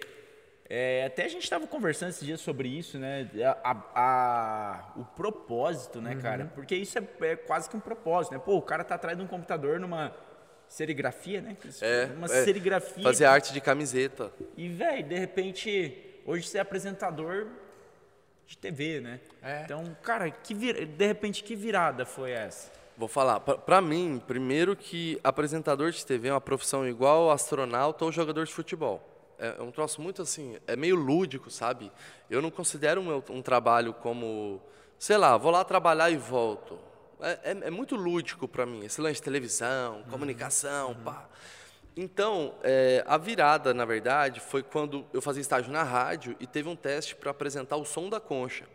[0.70, 3.30] É, até a gente estava conversando esses dias sobre isso, né?
[3.64, 6.22] A, a, o propósito, né, uhum.
[6.22, 6.52] cara?
[6.56, 8.40] Porque isso é, é, quase que um propósito, né?
[8.40, 10.14] Pô, o cara tá atrás de um computador numa
[10.72, 11.58] serigrafia, né?
[11.82, 13.04] É, uma é, serigrafia.
[13.04, 14.32] Fazer arte de camiseta.
[14.56, 17.48] E, velho, de repente, hoje você é apresentador
[18.48, 19.20] de TV, né?
[19.44, 19.64] É.
[19.64, 20.86] Então, cara, que vir...
[20.86, 22.72] de repente, que virada foi essa?
[22.98, 23.42] Vou falar.
[23.42, 28.54] Para mim, primeiro que apresentador de TV é uma profissão igual astronauta ou jogador de
[28.54, 29.06] futebol.
[29.38, 31.92] É, é um troço muito assim, é meio lúdico, sabe?
[32.30, 34.62] Eu não considero um, um trabalho como,
[34.98, 36.80] sei lá, vou lá trabalhar e volto.
[37.22, 40.04] É, é, é muito lúdico para mim, esse lance de televisão, uhum.
[40.04, 41.04] comunicação, uhum.
[41.04, 41.30] pá.
[41.96, 46.70] Então, é, a virada, na verdade, foi quando eu fazia estágio na rádio e teve
[46.70, 48.66] um teste para apresentar o Som da Concha,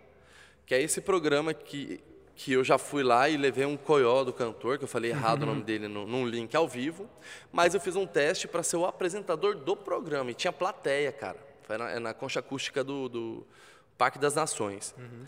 [0.66, 2.02] que é esse programa que
[2.36, 5.44] que eu já fui lá e levei um coió do cantor, que eu falei errado
[5.44, 7.08] o nome dele no, num link ao vivo,
[7.50, 11.38] mas eu fiz um teste para ser o apresentador do programa, e tinha plateia, cara.
[11.62, 13.46] Foi na, é na concha acústica do, do
[13.96, 14.94] Parque das Nações.
[14.98, 15.26] Uhum.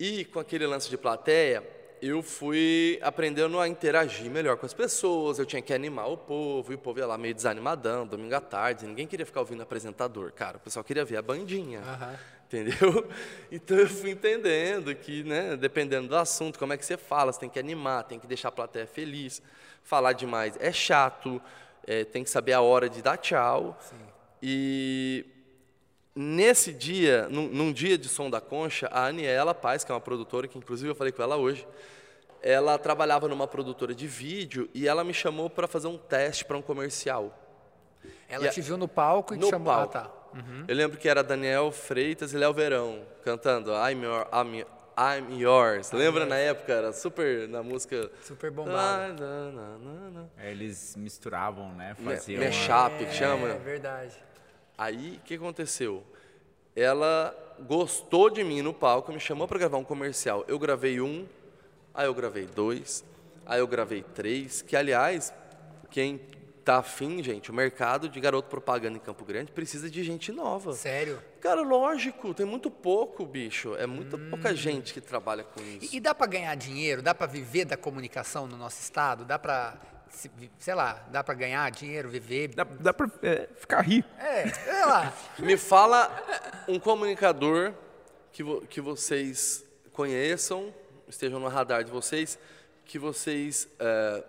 [0.00, 1.62] E com aquele lance de plateia,
[2.02, 6.72] eu fui aprendendo a interagir melhor com as pessoas, eu tinha que animar o povo,
[6.72, 10.32] e o povo ia lá meio desanimadão, domingo à tarde, ninguém queria ficar ouvindo apresentador,
[10.32, 11.80] cara, o pessoal queria ver a bandinha.
[11.80, 13.08] Uhum entendeu?
[13.50, 17.40] Então eu fui entendendo que, né, dependendo do assunto, como é que você fala, você
[17.40, 19.42] tem que animar, tem que deixar a plateia feliz.
[19.82, 21.40] Falar demais é chato,
[21.86, 23.78] é, tem que saber a hora de dar tchau.
[23.80, 23.96] Sim.
[24.42, 25.26] E
[26.14, 30.00] nesse dia, num, num, dia de som da concha, a Aniela Paz, que é uma
[30.00, 31.66] produtora, que inclusive eu falei com ela hoje,
[32.42, 36.56] ela trabalhava numa produtora de vídeo e ela me chamou para fazer um teste para
[36.56, 37.38] um comercial.
[38.28, 38.62] Ela e te a...
[38.62, 39.72] viu no palco e no te chamou?
[39.72, 39.98] Palco.
[39.98, 40.10] Ah, tá.
[40.34, 40.64] Uhum.
[40.66, 44.64] Eu lembro que era Daniel Freitas e Léo Verão cantando I'm, your, I'm,
[44.98, 45.92] I'm Yours.
[45.92, 46.72] Lembra na época?
[46.72, 48.10] Era super na música.
[48.22, 49.22] Super bombado.
[50.38, 51.94] É, eles misturavam, né?
[52.02, 52.42] Faziam.
[52.42, 53.48] Mashup, que chama.
[53.48, 54.18] É verdade.
[54.82, 56.02] Aí, o que aconteceu?
[56.74, 60.44] Ela gostou de mim no palco, me chamou para gravar um comercial.
[60.48, 61.24] Eu gravei um,
[61.94, 63.04] aí eu gravei dois,
[63.46, 65.32] aí eu gravei três, que aliás,
[65.88, 66.20] quem
[66.64, 70.72] tá afim, gente, o mercado de garoto propaganda em Campo Grande precisa de gente nova.
[70.72, 71.22] Sério?
[71.40, 73.76] Cara, lógico, tem muito pouco, bicho.
[73.76, 74.30] É muito hum.
[74.30, 75.94] pouca gente que trabalha com isso.
[75.94, 77.02] E, e dá para ganhar dinheiro?
[77.02, 79.24] Dá para viver da comunicação no nosso estado?
[79.24, 79.78] Dá para
[80.58, 82.48] sei lá, dá para ganhar dinheiro, viver.
[82.48, 84.08] Dá, dá para é, ficar rico.
[84.18, 85.12] É, sei lá.
[85.38, 86.10] Me fala
[86.68, 87.72] um comunicador
[88.32, 90.72] que, vo, que vocês conheçam,
[91.08, 92.38] estejam no radar de vocês,
[92.84, 94.24] que vocês é,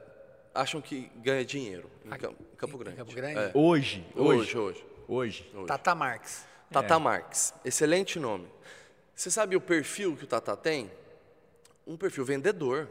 [0.54, 2.10] acham que ganha dinheiro em
[2.58, 2.98] Campo, Grande.
[2.98, 3.40] Campo Grande?
[3.40, 3.52] É.
[3.54, 5.52] Hoje, hoje, hoje, hoje.
[5.54, 5.68] Hoje.
[5.68, 6.46] Tata Marques.
[6.72, 6.98] Tata é.
[6.98, 7.54] Marques.
[7.64, 8.48] Excelente nome.
[9.16, 10.92] Você sabe o perfil que o Tata tem?
[11.86, 12.90] Um perfil vendedor.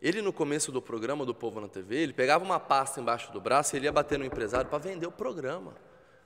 [0.00, 3.40] Ele, no começo do programa do Povo na TV, ele pegava uma pasta embaixo do
[3.40, 5.74] braço e ele ia bater no empresário para vender o programa.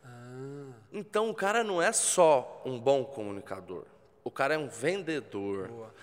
[0.05, 0.73] Ah.
[0.93, 3.85] Então, o cara não é só um bom comunicador.
[4.23, 5.69] O cara é um vendedor.
[5.69, 5.95] Boa.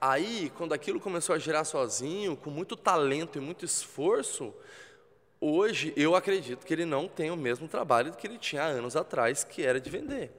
[0.00, 4.54] Aí, quando aquilo começou a girar sozinho, com muito talento e muito esforço,
[5.40, 8.94] hoje eu acredito que ele não tem o mesmo trabalho que ele tinha há anos
[8.94, 10.30] atrás, que era de vender.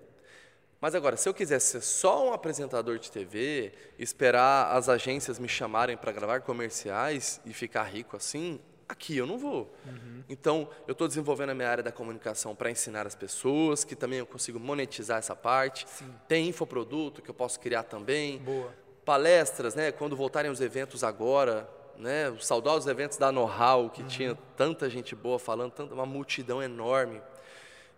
[0.79, 5.47] Mas agora, se eu quisesse ser só um apresentador de TV, esperar as agências me
[5.47, 9.73] chamarem para gravar comerciais e ficar rico assim, aqui eu não vou.
[9.85, 10.23] Uhum.
[10.29, 14.19] Então, eu estou desenvolvendo a minha área da comunicação para ensinar as pessoas, que também
[14.19, 15.87] eu consigo monetizar essa parte.
[15.89, 16.13] Sim.
[16.27, 18.37] Tem infoproduto que eu posso criar também.
[18.39, 18.71] Boa
[19.07, 21.65] palestras, né, quando voltarem os eventos agora,
[21.97, 24.07] né, os saudosos eventos da Know-how, que uhum.
[24.09, 27.21] tinha tanta gente boa falando, tanta, uma multidão enorme.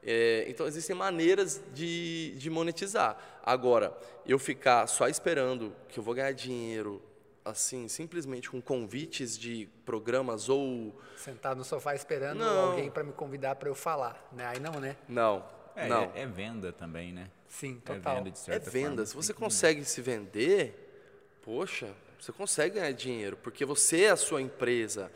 [0.02, 3.18] É, então, existem maneiras de, de monetizar.
[3.44, 3.96] Agora,
[4.26, 7.02] eu ficar só esperando que eu vou ganhar dinheiro,
[7.44, 11.00] assim, simplesmente com convites de programas ou...
[11.18, 12.72] Sentado no sofá esperando não.
[12.72, 14.46] alguém para me convidar para eu falar, né?
[14.48, 14.96] Aí não, né?
[15.08, 15.46] Não,
[15.76, 16.12] é, não.
[16.14, 17.30] É, é, venda também, né?
[17.48, 18.14] Sim, total.
[18.14, 18.90] É venda, de certa é venda.
[18.90, 19.06] Forma.
[19.06, 24.42] Se você consegue se vender, poxa, você consegue ganhar dinheiro, porque você é a sua
[24.42, 25.12] empresa,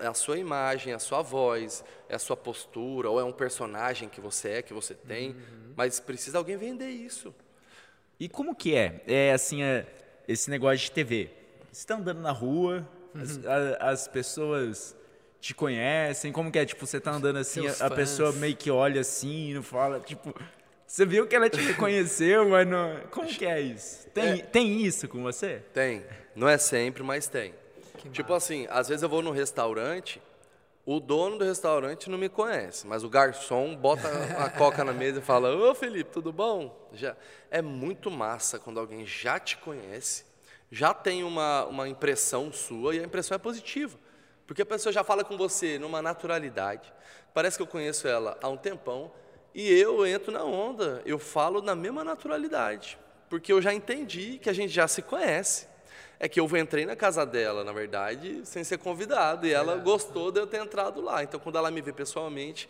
[0.00, 3.32] é a sua imagem, é a sua voz, é a sua postura, ou é um
[3.32, 5.74] personagem que você é, que você tem, uhum.
[5.76, 7.34] mas precisa alguém vender isso.
[8.18, 9.02] E como que é?
[9.06, 9.86] É assim, é,
[10.26, 11.30] esse negócio de TV.
[11.70, 13.20] Você está andando na rua, uhum.
[13.20, 14.96] as, a, as, pessoas
[15.40, 16.64] te conhecem, como que é?
[16.64, 20.00] Tipo, você está andando assim, a, a, pessoa meio que olha assim e não fala,
[20.00, 20.34] tipo,
[20.86, 23.00] você viu que ela te reconheceu, mas não...
[23.10, 24.08] como que é isso?
[24.10, 24.42] Tem, é.
[24.42, 25.62] tem isso com você?
[25.72, 26.04] Tem.
[26.34, 27.52] Não é sempre, mas tem.
[28.04, 28.52] Que tipo massa.
[28.52, 30.20] assim, às vezes eu vou no restaurante,
[30.84, 34.06] o dono do restaurante não me conhece, mas o garçom bota
[34.38, 36.88] a coca na mesa e fala: Ô Felipe, tudo bom?
[36.92, 37.16] Já,
[37.50, 40.26] é muito massa quando alguém já te conhece,
[40.70, 43.98] já tem uma, uma impressão sua e a impressão é positiva.
[44.46, 46.92] Porque a pessoa já fala com você numa naturalidade.
[47.32, 49.10] Parece que eu conheço ela há um tempão
[49.54, 52.98] e eu entro na onda, eu falo na mesma naturalidade.
[53.30, 55.66] Porque eu já entendi que a gente já se conhece.
[56.18, 60.30] É que eu entrei na casa dela, na verdade, sem ser convidado, e ela gostou
[60.30, 61.22] de eu ter entrado lá.
[61.22, 62.68] Então, quando ela me vê pessoalmente,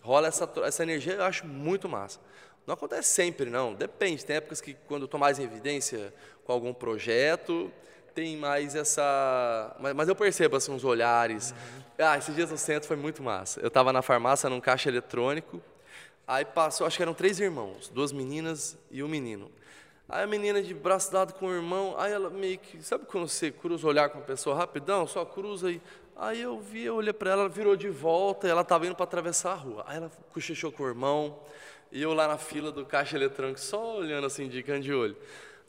[0.00, 2.18] rola essa, essa energia, eu acho muito massa.
[2.66, 3.74] Não acontece sempre, não.
[3.74, 4.24] Depende.
[4.24, 6.12] Tem épocas que, quando eu estou mais em evidência
[6.44, 7.70] com algum projeto,
[8.14, 9.76] tem mais essa.
[9.78, 11.54] Mas, mas eu percebo assim, uns olhares.
[11.98, 13.60] Ah, esses dias no centro foi muito massa.
[13.60, 15.62] Eu estava na farmácia, num caixa eletrônico,
[16.26, 19.50] aí passou, acho que eram três irmãos, duas meninas e um menino.
[20.08, 22.82] Aí a menina de braço dado com o irmão, aí ela meio que.
[22.82, 25.06] Sabe quando você cruza olhar com a pessoa rapidão?
[25.06, 25.82] Só cruza aí.
[26.14, 28.94] Aí eu vi, eu olhei para ela, ela virou de volta e ela estava indo
[28.94, 29.84] para atravessar a rua.
[29.86, 31.38] Aí ela cochichou com o irmão,
[31.92, 35.16] e eu lá na fila do caixa eletrônico, só olhando assim, de canto de olho.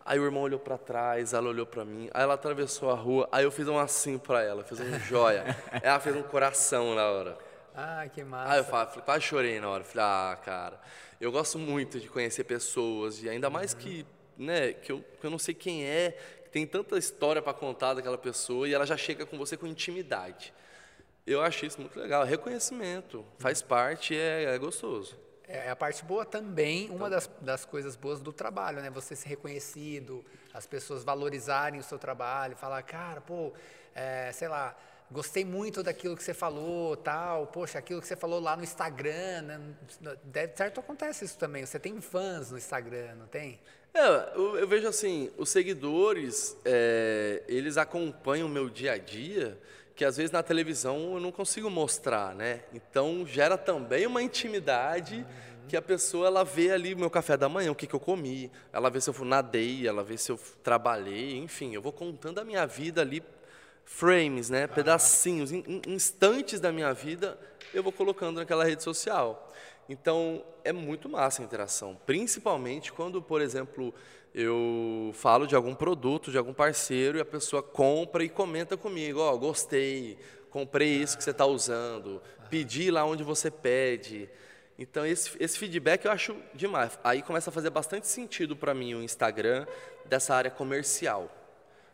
[0.06, 3.28] Aí o irmão olhou para trás, ela olhou para mim, aí ela atravessou a rua,
[3.30, 5.44] aí eu fiz um assim para ela, fiz um joia.
[5.84, 7.38] ela fez um coração na hora.
[7.76, 8.54] Ah, que massa.
[8.54, 9.84] Aí eu falei, quase chorei na hora.
[9.84, 10.80] Falei, ah, cara,
[11.20, 14.06] eu gosto muito de conhecer pessoas, e ainda mais que,
[14.38, 16.12] né, que eu, que eu não sei quem é,
[16.44, 19.68] que tem tanta história para contar daquela pessoa, e ela já chega com você com
[19.68, 20.54] intimidade.
[21.26, 22.24] Eu acho isso muito legal.
[22.24, 25.18] Reconhecimento, faz parte, é, é gostoso.
[25.50, 28.90] É a parte boa também, uma das, das coisas boas do trabalho, né?
[28.90, 30.24] Você ser reconhecido,
[30.54, 33.54] as pessoas valorizarem o seu trabalho, falar, cara, pô,
[33.96, 34.76] é, sei lá,
[35.10, 39.42] gostei muito daquilo que você falou, tal, poxa, aquilo que você falou lá no Instagram,
[39.44, 39.62] né?
[40.26, 41.66] Deve, certo acontece isso também.
[41.66, 43.60] Você tem fãs no Instagram, não tem?
[44.00, 49.58] Eu, eu vejo assim, os seguidores, é, eles acompanham o meu dia a dia,
[49.96, 52.62] que às vezes na televisão eu não consigo mostrar, né?
[52.74, 55.26] Então gera também uma intimidade
[55.68, 58.00] que a pessoa ela vê ali o meu café da manhã, o que, que eu
[58.00, 62.40] comi, ela vê se eu nadei, ela vê se eu trabalhei, enfim, eu vou contando
[62.40, 63.24] a minha vida ali,
[63.84, 64.68] frames, né?
[64.68, 67.38] Pedacinhos, in- in- instantes da minha vida,
[67.74, 69.52] eu vou colocando naquela rede social.
[69.90, 73.94] Então, é muito massa a interação, principalmente quando, por exemplo,
[74.34, 79.20] eu falo de algum produto, de algum parceiro, e a pessoa compra e comenta comigo,
[79.20, 80.18] ó, gostei,
[80.50, 84.30] comprei isso que você está usando, pedi lá onde você pede.
[84.78, 87.00] Então, esse, esse feedback eu acho demais.
[87.04, 89.66] Aí começa a fazer bastante sentido para mim o Instagram
[90.06, 91.32] dessa área comercial,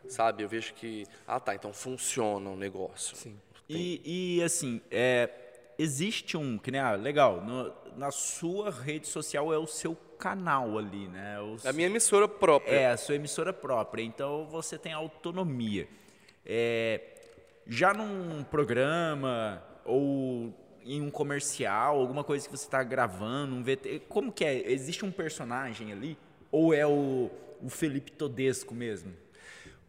[0.06, 0.42] sabe?
[0.42, 3.16] Eu vejo que, ah tá, então funciona o negócio.
[3.16, 3.40] Sim.
[3.66, 5.30] E, e, assim, é,
[5.78, 10.78] existe um, que nem, ah, legal, no- na sua rede social é o seu canal
[10.78, 11.36] ali, né?
[11.64, 12.74] É a minha emissora própria.
[12.74, 15.88] É, a sua emissora própria, então você tem autonomia.
[16.46, 17.00] É,
[17.66, 20.52] já num programa ou
[20.84, 24.70] em um comercial, alguma coisa que você está gravando, um VT, como que é?
[24.70, 26.16] Existe um personagem ali?
[26.52, 27.30] Ou é o,
[27.62, 29.12] o Felipe Todesco mesmo?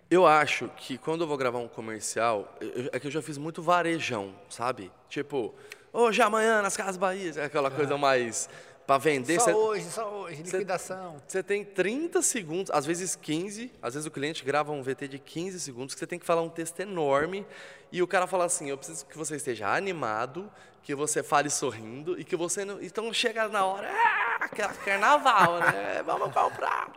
[0.10, 3.38] Eu acho que quando eu vou gravar um comercial, eu- é que eu já fiz
[3.38, 4.89] muito varejão, sabe?
[5.10, 5.53] Tipo,
[5.96, 8.50] hoje, amanhã, nas Casas Bahia, é aquela coisa mais
[8.86, 9.39] para vender.
[9.39, 11.22] Só cê- hoje, só hoje, liquidação.
[11.28, 15.18] Você tem 30 segundos, às vezes 15, às vezes o cliente grava um VT de
[15.20, 17.46] 15 segundos, que você tem que falar um texto enorme,
[17.91, 20.52] e o cara fala assim, eu preciso que você esteja animado,
[20.84, 22.80] que você fale sorrindo, e que você não...
[22.80, 26.04] Então chega na hora, ah, aquela carnaval, né?
[26.06, 26.91] Vamos comprar.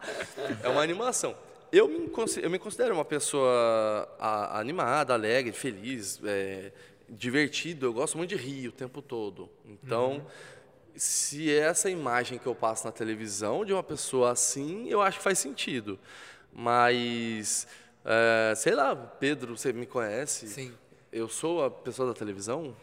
[0.62, 1.34] É uma animação.
[1.72, 2.10] Eu me,
[2.42, 6.70] eu me considero uma pessoa a- animada, alegre, feliz, é,
[7.08, 9.48] divertido, eu gosto muito de rir o tempo todo.
[9.64, 10.26] Então
[10.98, 15.18] se é essa imagem que eu passo na televisão de uma pessoa assim, eu acho
[15.18, 15.98] que faz sentido.
[16.52, 17.68] Mas,
[18.04, 20.48] é, sei lá, Pedro, você me conhece?
[20.48, 20.74] Sim.
[21.12, 22.76] Eu sou a pessoa da televisão?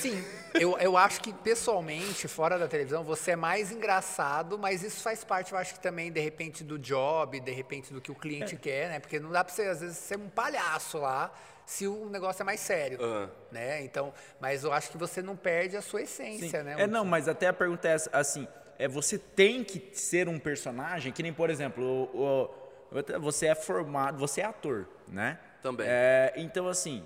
[0.00, 0.24] Sim,
[0.54, 5.22] eu, eu acho que pessoalmente, fora da televisão, você é mais engraçado, mas isso faz
[5.22, 8.56] parte, eu acho que também, de repente, do job, de repente, do que o cliente
[8.56, 8.98] quer, né?
[8.98, 11.30] Porque não dá pra você, às vezes, ser um palhaço lá
[11.66, 13.30] se o negócio é mais sério, Aham.
[13.50, 13.82] né?
[13.84, 16.76] Então, mas eu acho que você não perde a sua essência, né?
[16.78, 18.46] É, não, mas até a pergunta é assim,
[18.78, 22.44] é, você tem que ser um personagem, que nem, por exemplo, o-
[22.94, 25.38] o- você é formado, você é ator, né?
[25.60, 25.86] Também.
[25.90, 27.02] É, então, assim,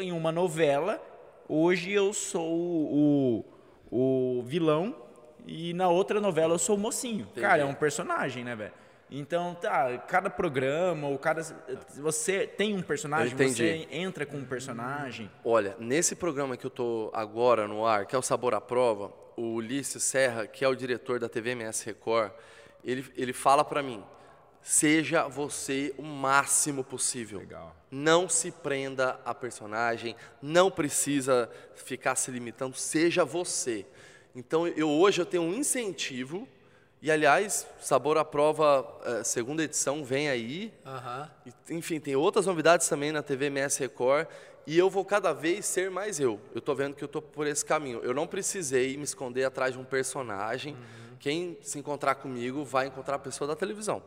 [0.00, 1.00] em uma novela,
[1.48, 3.44] hoje eu sou o,
[3.90, 4.94] o vilão
[5.46, 7.28] e na outra novela eu sou o mocinho.
[7.40, 8.72] Cara, é um personagem, né, velho?
[9.10, 11.42] Então, tá, cada programa, ou cada.
[11.96, 15.28] Você tem um personagem, você entra com um personagem.
[15.44, 19.12] Olha, nesse programa que eu tô agora no ar, que é o Sabor à Prova,
[19.36, 22.30] o Ulisses Serra, que é o diretor da TV MS Record,
[22.84, 24.02] ele, ele fala para mim,
[24.62, 27.38] Seja você o máximo possível.
[27.38, 27.74] Legal.
[27.90, 33.86] Não se prenda a personagem, não precisa ficar se limitando, seja você.
[34.34, 36.46] Então, eu hoje eu tenho um incentivo,
[37.02, 40.72] e aliás, Sabor à Prova, eh, segunda edição, vem aí.
[40.84, 41.30] Aham.
[41.46, 44.26] E, Enfim, tem outras novidades também na TV MS Record,
[44.66, 46.38] e eu vou cada vez ser mais eu.
[46.54, 48.00] Eu estou vendo que eu estou por esse caminho.
[48.02, 50.76] Eu não precisei me esconder atrás de um personagem.
[51.18, 54.02] Quem se encontrar comigo vai encontrar a pessoa da televisão.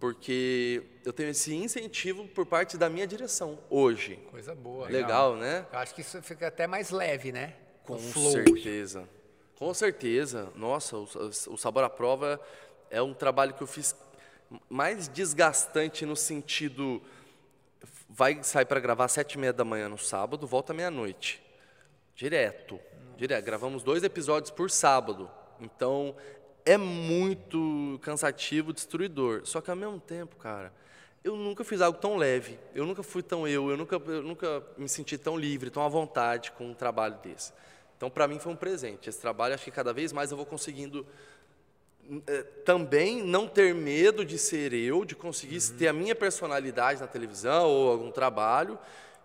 [0.00, 4.16] Porque eu tenho esse incentivo por parte da minha direção, hoje.
[4.30, 4.88] Coisa boa.
[4.88, 5.66] Legal, né?
[5.70, 7.54] Eu acho que isso fica até mais leve, né?
[7.84, 9.06] Com certeza.
[9.60, 10.48] Com certeza.
[10.56, 11.06] Nossa, o,
[11.48, 12.40] o Sabor à Prova
[12.88, 13.94] é um trabalho que eu fiz
[14.70, 17.02] mais desgastante no sentido.
[18.08, 21.42] Vai sair para gravar às sete e meia da manhã no sábado, volta meia-noite.
[22.16, 22.80] Direto.
[23.18, 23.44] Direto.
[23.44, 25.30] Gravamos dois episódios por sábado.
[25.60, 26.16] Então,
[26.64, 29.42] é muito cansativo, destruidor.
[29.44, 30.72] Só que ao mesmo tempo, cara,
[31.22, 32.58] eu nunca fiz algo tão leve.
[32.74, 33.68] Eu nunca fui tão eu.
[33.68, 37.52] Eu nunca, eu nunca me senti tão livre, tão à vontade com um trabalho desse.
[38.00, 39.10] Então, para mim, foi um presente.
[39.10, 41.06] Esse trabalho, acho que cada vez mais eu vou conseguindo
[42.26, 47.06] eh, também não ter medo de ser eu, de conseguir ter a minha personalidade na
[47.06, 48.78] televisão ou algum trabalho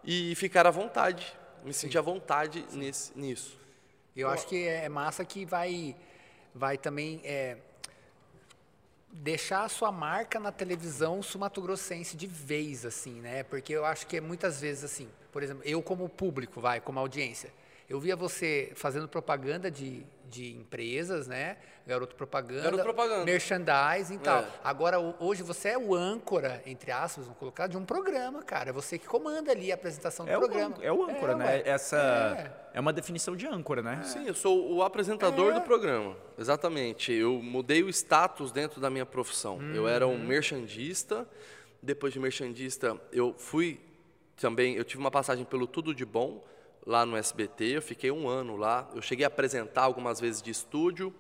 [0.04, 3.58] e ficar à vontade, me sentir à vontade nesse, nisso.
[4.14, 5.96] Eu acho que é massa que vai,
[6.54, 7.56] vai também é,
[9.10, 13.44] deixar a sua marca na televisão sumatogrossense de vez, assim, né?
[13.44, 17.00] Porque eu acho que é muitas vezes assim, por exemplo, eu como público, vai, como
[17.00, 17.54] audiência,
[17.90, 21.58] eu via você fazendo propaganda de, de empresas, né?
[21.88, 23.26] Garoto propaganda, Garoto propaganda.
[23.26, 24.42] merchandising e tal.
[24.42, 24.48] É.
[24.64, 28.72] Agora, o- hoje você é o âncora, entre aspas, vamos colocar, de um programa, cara.
[28.72, 30.76] É você que comanda ali a apresentação do É o, programa.
[30.78, 31.62] ân- é o âncora, É, né?
[31.64, 32.80] Essa é.
[32.80, 34.02] uma definição de âncora, né?
[34.04, 35.54] Sim, eu sou o apresentador É.
[35.60, 36.18] do programa.
[36.40, 37.14] Exatamente.
[37.14, 39.62] Eu mudei o status dentro da minha profissão.
[39.76, 41.28] Eu era um merchandista.
[41.84, 43.80] Depois de merchandista, eu fui
[44.38, 44.74] também.
[44.76, 46.44] Eu tive uma passagem pelo Tudo de Bom
[46.86, 47.66] lá no SBT.
[47.78, 48.90] Eu fiquei um ano lá.
[48.94, 51.14] Eu cheguei a apresentar algumas vezes de estúdio.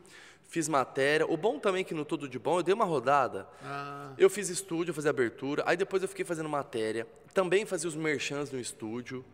[0.47, 1.25] Fiz matéria.
[1.25, 3.47] O bom também é que no Tudo de Bom eu dei uma rodada.
[3.63, 7.87] Ah, Eu fiz estúdio, eu fazia abertura, aí depois eu fiquei fazendo matéria, também fazia
[7.89, 9.25] os merchans no estúdio.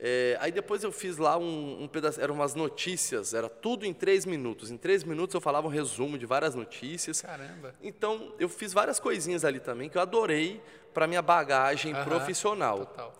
[0.00, 3.92] É, aí depois eu fiz lá um, um pedaço, eram umas notícias, era tudo em
[3.94, 4.70] três minutos.
[4.70, 7.20] Em três minutos eu falava um resumo de várias notícias.
[7.22, 7.74] caramba.
[7.80, 10.60] Então eu fiz várias coisinhas ali também que eu adorei
[10.92, 12.78] para minha bagagem Aham, profissional.
[12.86, 13.14] Total.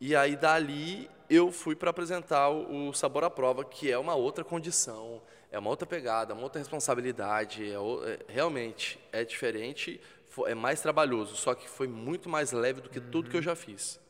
[0.00, 4.14] E aí dali eu fui para apresentar o, o Sabor à Prova, que é uma
[4.14, 10.00] outra condição, é uma outra pegada, uma outra responsabilidade, é o- é- realmente é diferente,
[10.46, 13.54] é mais trabalhoso, só que foi muito mais leve do que tudo que eu já
[13.56, 14.00] fiz.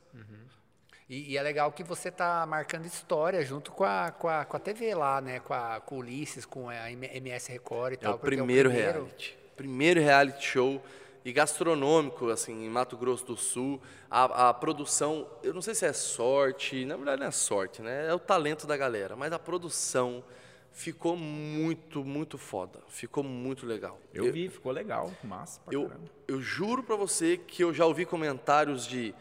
[1.08, 4.56] E, e é legal que você tá marcando história junto com a, com a, com
[4.56, 5.38] a TV lá, né?
[5.38, 8.14] Com, a, com o Ulisses, com a MS Record e É tal.
[8.14, 10.82] o porque primeiro reality, primeiro reality show
[11.24, 13.80] e gastronômico assim em Mato Grosso do Sul.
[14.10, 18.08] A, a produção, eu não sei se é sorte, na verdade não é sorte, né?
[18.08, 20.22] É o talento da galera, mas a produção
[20.70, 23.98] ficou muito, muito foda, ficou muito legal.
[24.12, 26.10] Eu vi, ficou legal, massa pra Eu, caramba.
[26.28, 29.14] eu juro pra você que eu já ouvi comentários de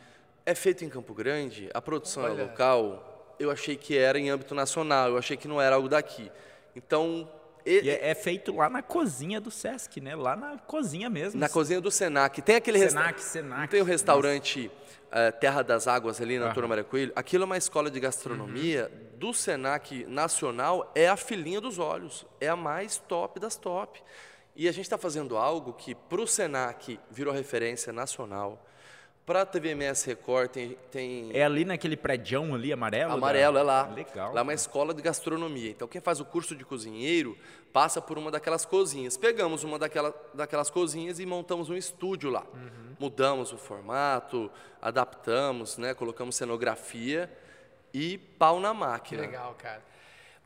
[0.45, 2.41] é feito em Campo Grande, a produção Olha.
[2.41, 3.36] é local.
[3.39, 6.30] Eu achei que era em âmbito nacional, eu achei que não era algo daqui.
[6.76, 7.30] Então,
[7.66, 10.16] e- é, é feito lá na cozinha do Sesc, né?
[10.16, 11.39] Lá na cozinha mesmo.
[11.39, 13.70] na cozinha do Senac, tem aquele Senac, resta- Senac.
[13.72, 14.70] Tem o restaurante
[15.11, 16.49] eh, Terra das Águas ali na Aham.
[16.49, 17.11] Doutora Maria Coelho?
[17.16, 22.47] Aquilo é uma escola de gastronomia do Senac Nacional, é a filhinha dos olhos, é
[22.49, 24.01] a mais top das top.
[24.55, 28.64] E a gente está fazendo algo que para o Senac virou referência nacional.
[29.26, 33.13] Para a TVMS Record tem, tem É ali naquele prédião ali, amarelo?
[33.13, 33.84] Amarelo, da- é lá.
[33.95, 34.34] Legal.
[34.34, 35.69] Lá é uma escola de gastronomia.
[35.71, 37.38] Então, quem faz o curso de cozinheiro
[37.71, 39.15] passa por uma daquelas cozinhas.
[39.15, 42.43] Pegamos uma daquela, daquelas cozinhas e montamos um estúdio lá.
[42.53, 42.95] Uhum.
[42.99, 44.51] Mudamos o formato,
[44.82, 47.32] adaptamos, né, colocamos cenografia
[47.93, 49.21] e pau na Que máquina.
[49.21, 49.82] legal, cara.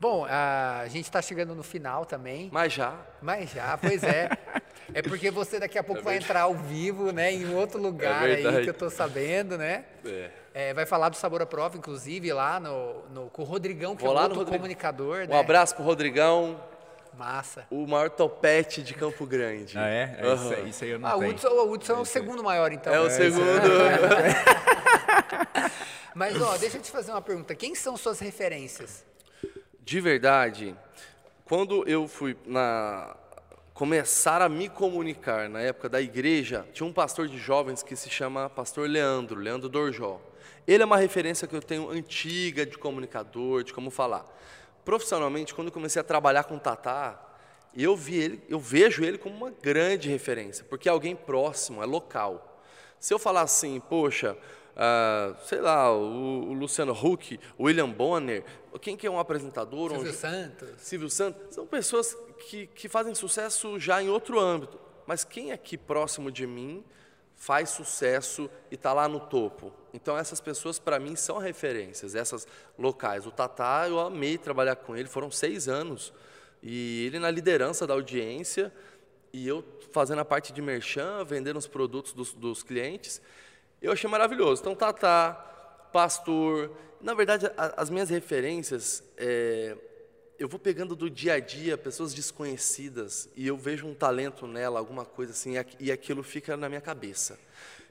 [0.00, 2.48] Bom, a gente está chegando no final também.
[2.52, 4.28] Mas já, Mas já, pois é.
[4.94, 7.32] É porque você daqui a pouco vai entrar ao vivo, né?
[7.32, 8.62] Em outro lugar aí verdade.
[8.64, 9.84] que eu tô sabendo, né?
[10.04, 10.30] É.
[10.54, 14.02] É, vai falar do Sabor à Prova, inclusive, lá no, no- com o Rodrigão, que
[14.02, 14.58] Vou é lá no outro Rodrigo.
[14.58, 15.34] comunicador, né?
[15.34, 16.58] um abraço pro Rodrigão,
[17.16, 17.66] Massa.
[17.70, 19.78] o maior topete de Campo Grande.
[19.78, 20.18] Ah, é?
[20.20, 20.54] É, Isso, Aham.
[20.56, 21.32] aí- isso aí eu não Ah, o tenho.
[21.32, 22.92] Hudson, o Hudson é o segundo maior, então.
[22.92, 23.30] É o isso aí.
[23.30, 23.46] segundo.
[26.14, 27.54] Mas, ó, deixa eu te fazer uma pergunta.
[27.54, 29.04] Quem são suas referências?
[29.80, 30.74] De verdade,
[31.44, 33.14] quando eu fui na
[33.78, 38.10] começar a me comunicar na época da igreja, tinha um pastor de jovens que se
[38.10, 40.20] chama Pastor Leandro, Leandro Dorjó.
[40.66, 44.26] Ele é uma referência que eu tenho antiga de comunicador, de como falar.
[44.84, 47.24] Profissionalmente, quando eu comecei a trabalhar com Tatá,
[47.72, 51.86] eu, vi ele, eu vejo ele como uma grande referência, porque é alguém próximo, é
[51.86, 52.60] local.
[52.98, 54.36] Se eu falar assim, poxa,
[54.78, 58.44] uh, sei lá, o, o, Luciano Huck, o William Bonner,
[58.78, 59.90] quem que é um apresentador?
[59.90, 60.68] Silvio um, Santos.
[60.78, 61.54] Silvio Santos.
[61.54, 64.78] São pessoas que, que fazem sucesso já em outro âmbito.
[65.06, 66.84] Mas quem aqui próximo de mim
[67.34, 69.72] faz sucesso e está lá no topo?
[69.92, 72.46] Então essas pessoas para mim são referências, essas
[72.78, 73.26] locais.
[73.26, 76.12] O Tatá, eu amei trabalhar com ele, foram seis anos.
[76.62, 78.72] E ele na liderança da audiência
[79.32, 83.20] e eu fazendo a parte de merchan, vendendo os produtos dos, dos clientes.
[83.80, 84.60] Eu achei maravilhoso.
[84.60, 85.57] Então, Tatá,
[85.92, 86.70] Pastor.
[87.00, 89.76] Na verdade, a, as minhas referências, é,
[90.38, 94.78] eu vou pegando do dia a dia pessoas desconhecidas e eu vejo um talento nela,
[94.78, 97.38] alguma coisa assim, e aquilo fica na minha cabeça.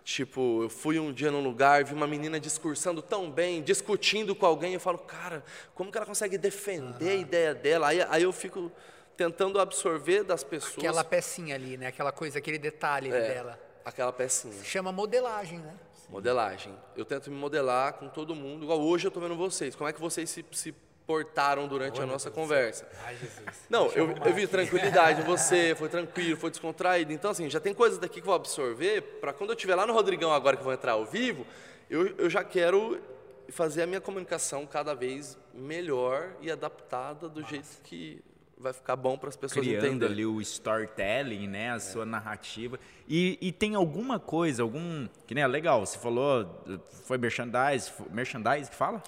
[0.04, 4.46] Tipo, eu fui um dia num lugar, vi uma menina discursando tão bem, discutindo com
[4.46, 5.44] alguém, eu falo, cara,
[5.76, 7.12] como que ela consegue defender uhum.
[7.12, 7.88] a ideia dela?
[7.90, 8.72] Aí, aí eu fico
[9.18, 10.78] tentando absorver das pessoas.
[10.78, 11.88] Aquela pecinha ali, né?
[11.88, 13.60] Aquela coisa, aquele detalhe é, dela.
[13.84, 14.54] Aquela pecinha.
[14.54, 15.74] Se chama modelagem, né?
[16.10, 16.74] Modelagem.
[16.96, 19.76] Eu tento me modelar com todo mundo, igual hoje eu estou vendo vocês.
[19.76, 20.74] Como é que vocês se, se
[21.06, 22.88] portaram durante a nossa conversa?
[23.06, 23.66] Ai, Jesus.
[23.70, 27.12] Não, eu, eu vi tranquilidade em você, foi tranquilo, foi descontraído.
[27.12, 29.86] Então, assim, já tem coisas daqui que eu vou absorver para quando eu estiver lá
[29.86, 31.46] no Rodrigão agora que eu vou entrar ao vivo,
[31.90, 33.02] eu, eu já quero
[33.50, 37.52] fazer a minha comunicação cada vez melhor e adaptada do Nossa.
[37.54, 38.22] jeito que
[38.60, 40.14] vai ficar bom para as pessoas Criando entenderem.
[40.14, 41.80] ali o storytelling, né, a é.
[41.80, 42.80] sua narrativa.
[43.08, 46.64] E, e, tem alguma coisa, algum, que nem é legal, você falou,
[47.06, 49.02] foi merchandise, merchandise que fala?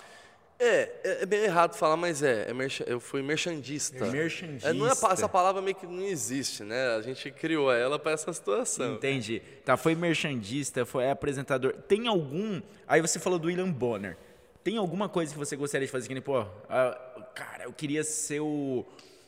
[0.62, 2.54] É, é, é bem errado falar, mas é, é
[2.86, 4.06] eu fui merchandista.
[4.06, 4.70] Merchandista.
[4.70, 6.95] É, não é, essa palavra meio que não existe, né?
[6.97, 8.95] A gente criou ela para essa situação.
[8.95, 9.41] Entendi.
[9.64, 11.74] Tá, foi merchandista, foi apresentador.
[11.88, 14.18] Tem algum, aí você falou do William Bonner.
[14.62, 16.45] Tem alguma coisa que você gostaria de fazer que nem, pô, uh,
[17.34, 18.86] cara, eu queria ser o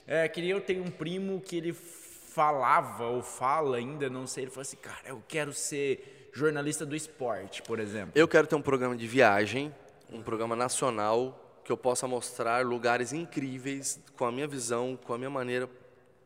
[0.08, 4.52] é, queria eu ter um primo que ele falava ou fala ainda, não sei, ele
[4.52, 8.14] falou assim, cara, eu quero ser jornalista do esporte, por exemplo.
[8.16, 9.74] Eu quero ter um programa de viagem,
[10.10, 15.18] um programa nacional que eu possa mostrar lugares incríveis com a minha visão, com a
[15.18, 15.70] minha maneira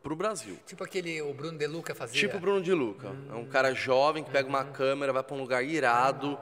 [0.02, 0.58] para o Brasil.
[0.66, 2.20] Tipo aquele o Bruno De Luca fazia.
[2.20, 3.28] Tipo o Bruno De Luca, hum.
[3.32, 4.72] é um cara jovem que pega uma uhum.
[4.72, 6.38] câmera, vai para um lugar irado.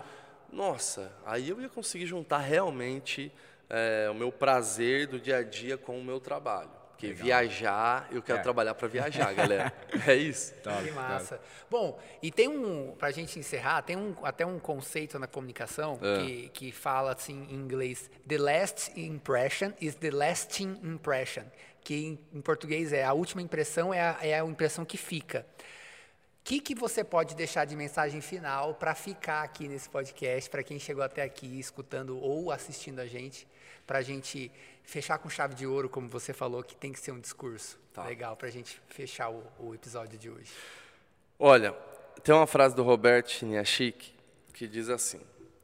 [0.52, 3.32] Nossa, aí eu ia conseguir juntar realmente
[3.70, 6.83] é, o meu prazer do dia a dia com o meu trabalho.
[7.04, 7.26] Porque Legal.
[7.26, 8.42] viajar, eu quero é.
[8.42, 9.74] trabalhar para viajar, galera.
[10.08, 10.54] é isso.
[10.54, 11.40] que massa.
[11.70, 16.00] Bom, e tem um, para a gente encerrar, tem um, até um conceito na comunicação
[16.02, 16.24] é.
[16.24, 21.44] que, que fala assim em inglês: The last impression is the lasting impression.
[21.84, 25.46] Que em, em português é a última impressão, é a, é a impressão que fica.
[26.40, 30.64] O que, que você pode deixar de mensagem final para ficar aqui nesse podcast, para
[30.64, 33.48] quem chegou até aqui escutando ou assistindo a gente,
[33.86, 34.52] para a gente
[34.84, 38.06] fechar com chave de ouro, como você falou, que tem que ser um discurso tá.
[38.06, 40.52] legal para a gente fechar o, o, episódio de hoje.
[41.40, 41.74] Olha,
[42.24, 44.14] tem uma frase do Robert Niashik
[44.54, 45.22] que diz assim: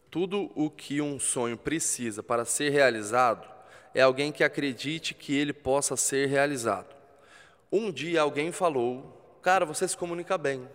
[0.09, 3.47] Tudo o que um sonho precisa para ser realizado
[3.93, 6.95] é alguém que acredite que ele possa ser realizado.
[7.71, 10.67] Um dia alguém falou, cara, você se comunica bem.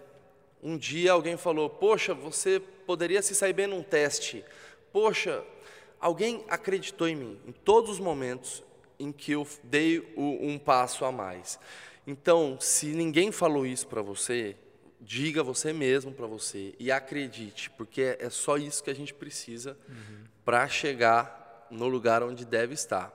[0.62, 4.45] Um dia alguém falou, poxa, você poderia se sair bem num teste.
[4.92, 5.42] Poxa,
[6.05, 8.63] Alguém acreditou em mim em todos os momentos
[8.99, 11.59] em que eu dei o, um passo a mais.
[12.07, 14.55] Então, se ninguém falou isso para você,
[15.01, 19.79] diga você mesmo para você e acredite, porque é, só isso que a gente precisa
[19.89, 20.25] uhum.
[20.45, 23.11] para chegar no lugar onde deve estar.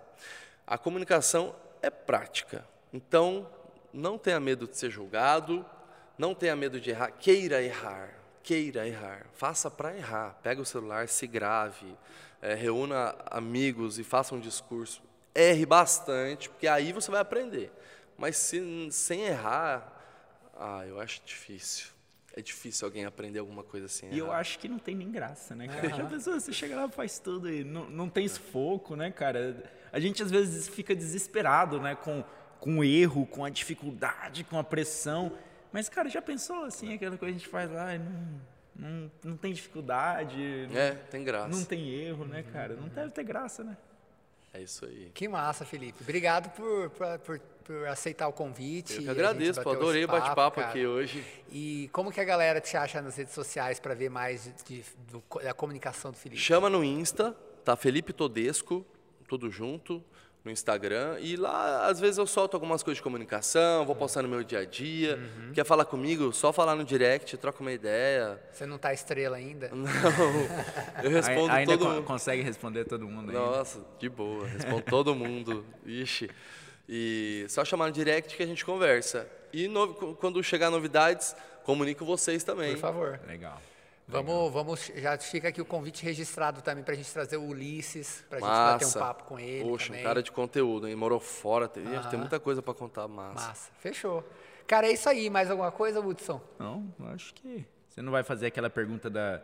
[0.66, 2.68] A comunicação é prática.
[2.92, 3.48] Então,
[3.94, 5.64] não tenha medo de ser julgado,
[6.18, 10.40] não tenha medo de errar, queira errar, queira errar, faça para errar.
[10.42, 11.96] Pega o celular, se grave,
[12.42, 15.02] é, reúna amigos e faça um discurso.
[15.34, 17.72] Erre bastante, porque aí você vai aprender.
[18.18, 19.94] Mas se, sem errar,
[20.58, 21.88] ah, eu acho difícil.
[22.36, 24.10] É difícil alguém aprender alguma coisa assim.
[24.12, 25.90] E eu acho que não tem nem graça, né, cara?
[25.90, 29.64] Já pensou, você chega lá e faz tudo e não, não tem sufoco, né, cara?
[29.92, 32.24] A gente às vezes fica desesperado, né, com,
[32.60, 35.32] com o erro, com a dificuldade, com a pressão.
[35.72, 38.42] Mas, cara, já pensou assim, aquela coisa que a gente faz lá e não
[38.80, 40.70] não, não tem dificuldade.
[40.74, 41.50] É, tem graça.
[41.50, 42.76] Não tem erro, né, cara?
[42.76, 43.78] Não deve ter graça, né?
[44.54, 45.12] É isso aí.
[45.14, 46.02] Que massa, Felipe.
[46.02, 48.96] Obrigado por, por, por, por aceitar o convite.
[48.96, 51.24] Eu que agradeço, pô, adorei o bate-papo aqui hoje.
[51.52, 55.22] E como que a galera te acha nas redes sociais para ver mais de, do,
[55.44, 56.42] da comunicação do Felipe?
[56.42, 57.76] Chama no Insta, tá?
[57.76, 58.86] Felipe Todesco,
[59.28, 60.04] tudo junto
[60.44, 64.30] no Instagram e lá às vezes eu solto algumas coisas de comunicação, vou postar no
[64.30, 65.18] meu dia a dia.
[65.18, 65.52] Uhum.
[65.54, 66.32] Quer falar comigo?
[66.32, 68.40] Só falar no direct, troca uma ideia.
[68.52, 69.70] Você não tá estrela ainda?
[69.76, 69.90] Não.
[71.04, 72.04] Eu respondo ainda todo mundo.
[72.04, 75.66] consegue responder todo mundo Nossa, de boa, respondo todo mundo.
[75.86, 76.30] Ixi.
[76.88, 79.28] E só chamar no direct que a gente conversa.
[79.54, 82.72] E no- quando chegar novidades, comunico vocês também.
[82.74, 83.20] Por favor.
[83.28, 83.62] Legal.
[84.12, 88.40] Vamos, vamos, já fica aqui o convite registrado também pra gente trazer o Ulisses, pra
[88.40, 88.74] gente Massa.
[88.74, 90.02] bater um papo com ele Poxa, também.
[90.02, 90.96] um cara de conteúdo, hein?
[90.96, 93.48] Morou fora, tem, tem muita coisa pra contar massa.
[93.50, 94.24] Massa, fechou.
[94.66, 95.30] Cara, é isso aí.
[95.30, 96.42] Mais alguma coisa, Hudson?
[96.58, 97.66] Não, acho que.
[97.88, 99.42] Você não vai fazer aquela pergunta da.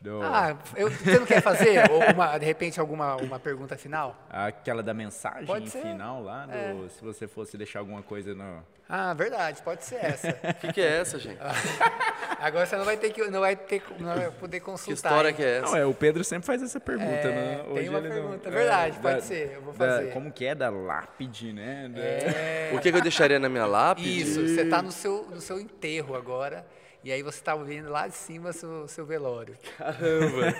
[0.00, 1.82] Do, Ah, eu- você não quer fazer?
[1.90, 4.16] Ou uma, de repente, alguma uma pergunta final?
[4.30, 5.80] Aquela da mensagem Pode ser.
[5.82, 6.88] final lá, do, É.
[6.90, 8.62] se você fosse deixar alguma coisa no.
[8.88, 10.28] Ah, verdade, pode ser essa.
[10.50, 11.38] O que, que é essa, gente?
[12.38, 14.94] Agora você não vai ter que, não vai ter, não vai poder Que consultar.
[15.10, 15.34] história hein?
[15.34, 15.66] que é essa?
[15.72, 17.62] Não, é, o Pedro sempre faz essa pergunta, É, né?
[17.64, 20.12] tem Hoje uma ele não- pergunta, verdade, pode ser, eu vou da- fazer.
[20.12, 20.54] como que é?
[20.54, 21.88] Da lápide, né?
[21.92, 24.20] Da- É, O que, que eu deixaria na minha lápide?
[24.20, 26.64] isso, você tá no seu, no seu enterro agora,
[27.06, 29.56] e aí você tá vendo lá de cima seu, seu velório.
[29.78, 30.52] Caramba!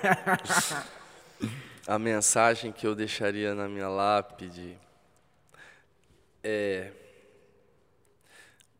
[1.85, 4.79] A mensagem que eu deixaria na minha lápide
[6.45, 6.93] é.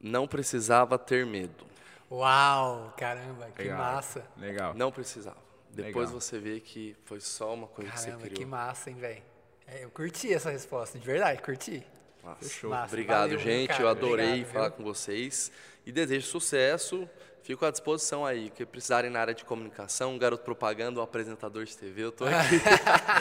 [0.01, 1.67] Não precisava ter medo.
[2.09, 3.79] Uau, caramba, que Legal.
[3.79, 4.25] massa.
[4.37, 4.73] Legal.
[4.75, 5.37] Não precisava.
[5.69, 6.21] Depois Legal.
[6.21, 8.49] você vê que foi só uma coisa que Caramba, você que criou.
[8.51, 9.23] massa, hein, velho.
[9.67, 11.85] É, eu curti essa resposta, de verdade, curti.
[12.23, 12.45] Massa.
[12.49, 12.71] Fechou.
[12.71, 13.69] Massa, Obrigado, valeu, gente.
[13.71, 14.77] cara, eu adorei obrigado, falar viu?
[14.77, 15.51] com vocês.
[15.85, 17.11] E desejo sucesso.
[17.47, 18.51] Fico à disposição aí.
[18.51, 22.57] Que precisarem na área de comunicação, garoto propaganda, um apresentador de TV, eu tô aqui.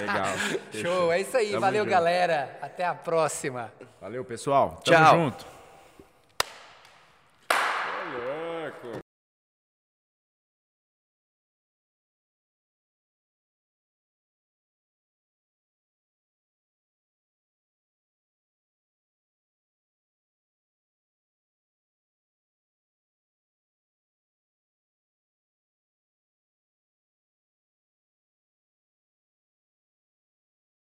[0.01, 0.25] Legal.
[0.73, 1.91] Show, é isso aí, Tamo valeu junto.
[1.91, 3.71] galera, até a próxima.
[4.01, 4.81] Valeu, pessoal.
[4.83, 5.15] Tamo Tchau.
[5.15, 5.54] junto.